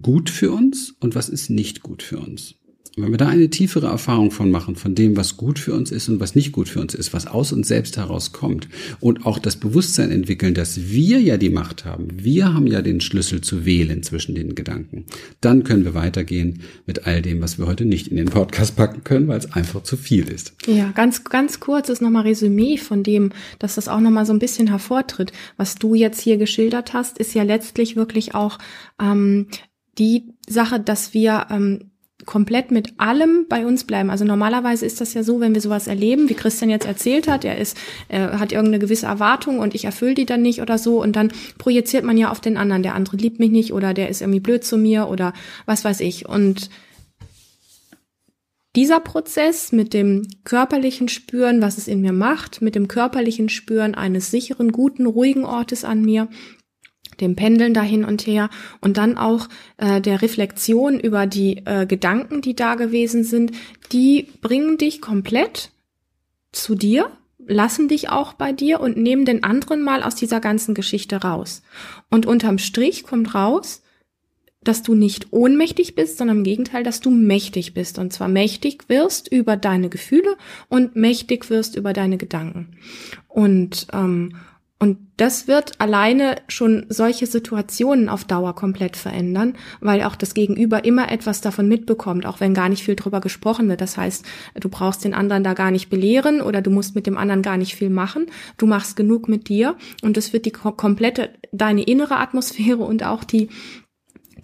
gut 0.00 0.30
für 0.30 0.52
uns 0.52 0.92
und 1.00 1.14
was 1.14 1.28
ist 1.28 1.50
nicht 1.50 1.82
gut 1.82 2.02
für 2.02 2.18
uns 2.18 2.54
wenn 2.96 3.10
wir 3.10 3.18
da 3.18 3.28
eine 3.28 3.48
tiefere 3.48 3.86
Erfahrung 3.86 4.30
von 4.30 4.50
machen, 4.50 4.76
von 4.76 4.94
dem, 4.94 5.16
was 5.16 5.36
gut 5.36 5.58
für 5.58 5.72
uns 5.72 5.90
ist 5.90 6.08
und 6.08 6.20
was 6.20 6.34
nicht 6.34 6.52
gut 6.52 6.68
für 6.68 6.80
uns 6.80 6.94
ist, 6.94 7.14
was 7.14 7.26
aus 7.26 7.52
uns 7.52 7.68
selbst 7.68 7.96
herauskommt 7.96 8.68
und 9.00 9.24
auch 9.24 9.38
das 9.38 9.56
Bewusstsein 9.56 10.10
entwickeln, 10.10 10.52
dass 10.52 10.90
wir 10.90 11.18
ja 11.20 11.38
die 11.38 11.48
Macht 11.48 11.86
haben, 11.86 12.08
wir 12.12 12.52
haben 12.52 12.66
ja 12.66 12.82
den 12.82 13.00
Schlüssel 13.00 13.40
zu 13.40 13.64
wählen 13.64 14.02
zwischen 14.02 14.34
den 14.34 14.54
Gedanken, 14.54 15.06
dann 15.40 15.64
können 15.64 15.84
wir 15.84 15.94
weitergehen 15.94 16.60
mit 16.86 17.06
all 17.06 17.22
dem, 17.22 17.40
was 17.40 17.58
wir 17.58 17.66
heute 17.66 17.86
nicht 17.86 18.08
in 18.08 18.16
den 18.16 18.28
Podcast 18.28 18.76
packen 18.76 19.04
können, 19.04 19.26
weil 19.26 19.38
es 19.38 19.52
einfach 19.52 19.82
zu 19.84 19.96
viel 19.96 20.28
ist. 20.28 20.54
Ja, 20.66 20.90
ganz, 20.90 21.24
ganz 21.24 21.60
kurz 21.60 21.88
ist 21.88 22.02
nochmal 22.02 22.24
Resümee 22.24 22.76
von 22.76 23.02
dem, 23.02 23.30
dass 23.58 23.76
das 23.76 23.88
auch 23.88 24.00
nochmal 24.00 24.26
so 24.26 24.34
ein 24.34 24.38
bisschen 24.38 24.66
hervortritt. 24.66 25.32
Was 25.56 25.76
du 25.76 25.94
jetzt 25.94 26.20
hier 26.20 26.36
geschildert 26.36 26.92
hast, 26.92 27.18
ist 27.18 27.34
ja 27.34 27.42
letztlich 27.42 27.96
wirklich 27.96 28.34
auch 28.34 28.58
ähm, 29.00 29.46
die 29.98 30.34
Sache, 30.46 30.80
dass 30.80 31.14
wir 31.14 31.46
ähm, 31.50 31.91
komplett 32.26 32.70
mit 32.70 32.94
allem 32.98 33.46
bei 33.48 33.66
uns 33.66 33.84
bleiben. 33.84 34.10
Also 34.10 34.24
normalerweise 34.24 34.86
ist 34.86 35.00
das 35.00 35.14
ja 35.14 35.22
so, 35.22 35.40
wenn 35.40 35.54
wir 35.54 35.60
sowas 35.60 35.86
erleben, 35.86 36.28
wie 36.28 36.34
Christian 36.34 36.70
jetzt 36.70 36.86
erzählt 36.86 37.28
hat, 37.28 37.44
er 37.44 37.58
ist, 37.58 37.76
er 38.08 38.38
hat 38.38 38.52
irgendeine 38.52 38.78
gewisse 38.78 39.06
Erwartung 39.06 39.58
und 39.58 39.74
ich 39.74 39.84
erfülle 39.84 40.14
die 40.14 40.26
dann 40.26 40.42
nicht 40.42 40.60
oder 40.60 40.78
so 40.78 41.02
und 41.02 41.16
dann 41.16 41.32
projiziert 41.58 42.04
man 42.04 42.16
ja 42.16 42.30
auf 42.30 42.40
den 42.40 42.56
anderen, 42.56 42.82
der 42.82 42.94
andere 42.94 43.16
liebt 43.16 43.38
mich 43.38 43.50
nicht 43.50 43.72
oder 43.72 43.94
der 43.94 44.08
ist 44.08 44.20
irgendwie 44.20 44.40
blöd 44.40 44.64
zu 44.64 44.76
mir 44.76 45.08
oder 45.08 45.32
was 45.66 45.84
weiß 45.84 46.00
ich. 46.00 46.28
Und 46.28 46.70
dieser 48.74 49.00
Prozess 49.00 49.70
mit 49.72 49.92
dem 49.92 50.26
körperlichen 50.44 51.08
Spüren, 51.08 51.60
was 51.60 51.76
es 51.76 51.88
in 51.88 52.00
mir 52.00 52.12
macht, 52.12 52.62
mit 52.62 52.74
dem 52.74 52.88
körperlichen 52.88 53.50
Spüren 53.50 53.94
eines 53.94 54.30
sicheren, 54.30 54.72
guten, 54.72 55.04
ruhigen 55.04 55.44
Ortes 55.44 55.84
an 55.84 56.02
mir, 56.02 56.28
dem 57.22 57.36
Pendeln 57.36 57.72
da 57.72 57.82
hin 57.82 58.04
und 58.04 58.26
her 58.26 58.50
und 58.80 58.96
dann 58.98 59.16
auch 59.16 59.48
äh, 59.78 60.00
der 60.00 60.20
Reflexion 60.20 61.00
über 61.00 61.26
die 61.26 61.62
äh, 61.64 61.86
Gedanken, 61.86 62.42
die 62.42 62.54
da 62.54 62.74
gewesen 62.74 63.24
sind, 63.24 63.52
die 63.92 64.28
bringen 64.42 64.76
dich 64.76 65.00
komplett 65.00 65.70
zu 66.52 66.74
dir, 66.74 67.10
lassen 67.46 67.88
dich 67.88 68.10
auch 68.10 68.34
bei 68.34 68.52
dir 68.52 68.80
und 68.80 68.96
nehmen 68.96 69.24
den 69.24 69.42
anderen 69.42 69.82
mal 69.82 70.02
aus 70.02 70.14
dieser 70.14 70.40
ganzen 70.40 70.74
Geschichte 70.74 71.22
raus. 71.22 71.62
Und 72.10 72.26
unterm 72.26 72.58
Strich 72.58 73.04
kommt 73.04 73.34
raus, 73.34 73.82
dass 74.64 74.82
du 74.82 74.94
nicht 74.94 75.32
ohnmächtig 75.32 75.94
bist, 75.94 76.18
sondern 76.18 76.38
im 76.38 76.44
Gegenteil, 76.44 76.84
dass 76.84 77.00
du 77.00 77.10
mächtig 77.10 77.74
bist. 77.74 77.98
Und 77.98 78.12
zwar 78.12 78.28
mächtig 78.28 78.88
wirst 78.88 79.30
über 79.30 79.56
deine 79.56 79.88
Gefühle 79.88 80.36
und 80.68 80.94
mächtig 80.94 81.50
wirst 81.50 81.76
über 81.76 81.92
deine 81.92 82.16
Gedanken. 82.16 82.76
Und, 83.28 83.88
ähm, 83.92 84.36
und 84.82 84.98
das 85.16 85.46
wird 85.46 85.80
alleine 85.80 86.38
schon 86.48 86.86
solche 86.88 87.28
Situationen 87.28 88.08
auf 88.08 88.24
Dauer 88.24 88.56
komplett 88.56 88.96
verändern, 88.96 89.54
weil 89.80 90.02
auch 90.02 90.16
das 90.16 90.34
Gegenüber 90.34 90.84
immer 90.84 91.12
etwas 91.12 91.40
davon 91.40 91.68
mitbekommt, 91.68 92.26
auch 92.26 92.40
wenn 92.40 92.52
gar 92.52 92.68
nicht 92.68 92.82
viel 92.82 92.96
drüber 92.96 93.20
gesprochen 93.20 93.68
wird. 93.68 93.80
Das 93.80 93.96
heißt, 93.96 94.24
du 94.58 94.68
brauchst 94.68 95.04
den 95.04 95.14
anderen 95.14 95.44
da 95.44 95.54
gar 95.54 95.70
nicht 95.70 95.88
belehren 95.88 96.40
oder 96.40 96.62
du 96.62 96.70
musst 96.70 96.96
mit 96.96 97.06
dem 97.06 97.16
anderen 97.16 97.42
gar 97.42 97.58
nicht 97.58 97.76
viel 97.76 97.90
machen. 97.90 98.26
Du 98.56 98.66
machst 98.66 98.96
genug 98.96 99.28
mit 99.28 99.48
dir 99.48 99.76
und 100.02 100.16
es 100.16 100.32
wird 100.32 100.46
die 100.46 100.50
komplette, 100.50 101.30
deine 101.52 101.84
innere 101.84 102.16
Atmosphäre 102.16 102.82
und 102.82 103.04
auch 103.04 103.22
die, 103.22 103.50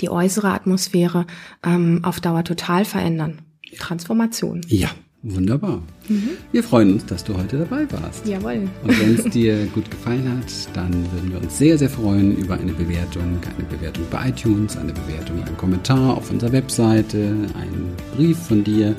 die 0.00 0.08
äußere 0.08 0.52
Atmosphäre 0.52 1.26
ähm, 1.66 2.04
auf 2.04 2.20
Dauer 2.20 2.44
total 2.44 2.84
verändern. 2.84 3.42
Transformation. 3.76 4.60
Ja, 4.68 4.90
wunderbar. 5.22 5.82
Mhm. 6.08 6.30
Wir 6.52 6.62
freuen 6.62 6.94
uns, 6.94 7.06
dass 7.06 7.24
du 7.24 7.36
heute 7.36 7.58
dabei 7.58 7.86
warst. 7.92 8.26
Jawohl. 8.26 8.68
Und 8.84 9.00
wenn 9.00 9.14
es 9.14 9.24
dir 9.32 9.66
gut 9.66 9.90
gefallen 9.90 10.28
hat, 10.38 10.76
dann 10.76 10.92
würden 11.12 11.32
wir 11.32 11.40
uns 11.40 11.58
sehr, 11.58 11.76
sehr 11.78 11.90
freuen 11.90 12.36
über 12.36 12.54
eine 12.54 12.72
Bewertung, 12.72 13.22
eine 13.22 13.68
Bewertung 13.68 14.04
bei 14.10 14.28
iTunes, 14.28 14.76
eine 14.76 14.92
Bewertung, 14.92 15.42
einen 15.42 15.56
Kommentar 15.56 16.16
auf 16.16 16.30
unserer 16.30 16.52
Webseite, 16.52 17.18
einen 17.54 17.92
Brief 18.16 18.38
von 18.38 18.64
dir, 18.64 18.94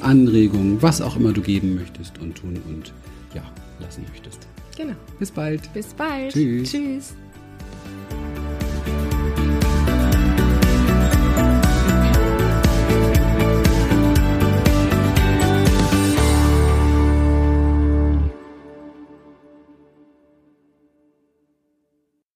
Anregungen, 0.00 0.82
was 0.82 1.00
auch 1.00 1.16
immer 1.16 1.32
du 1.32 1.40
geben 1.40 1.76
möchtest 1.76 2.18
und 2.18 2.34
tun 2.34 2.60
und 2.68 2.92
ja, 3.34 3.42
lassen 3.80 4.04
möchtest. 4.10 4.46
Genau. 4.76 4.94
Bis 5.18 5.30
bald. 5.30 5.72
Bis 5.74 5.94
bald. 5.94 6.32
Tschüss. 6.32 6.70
Tschüss. 6.70 7.14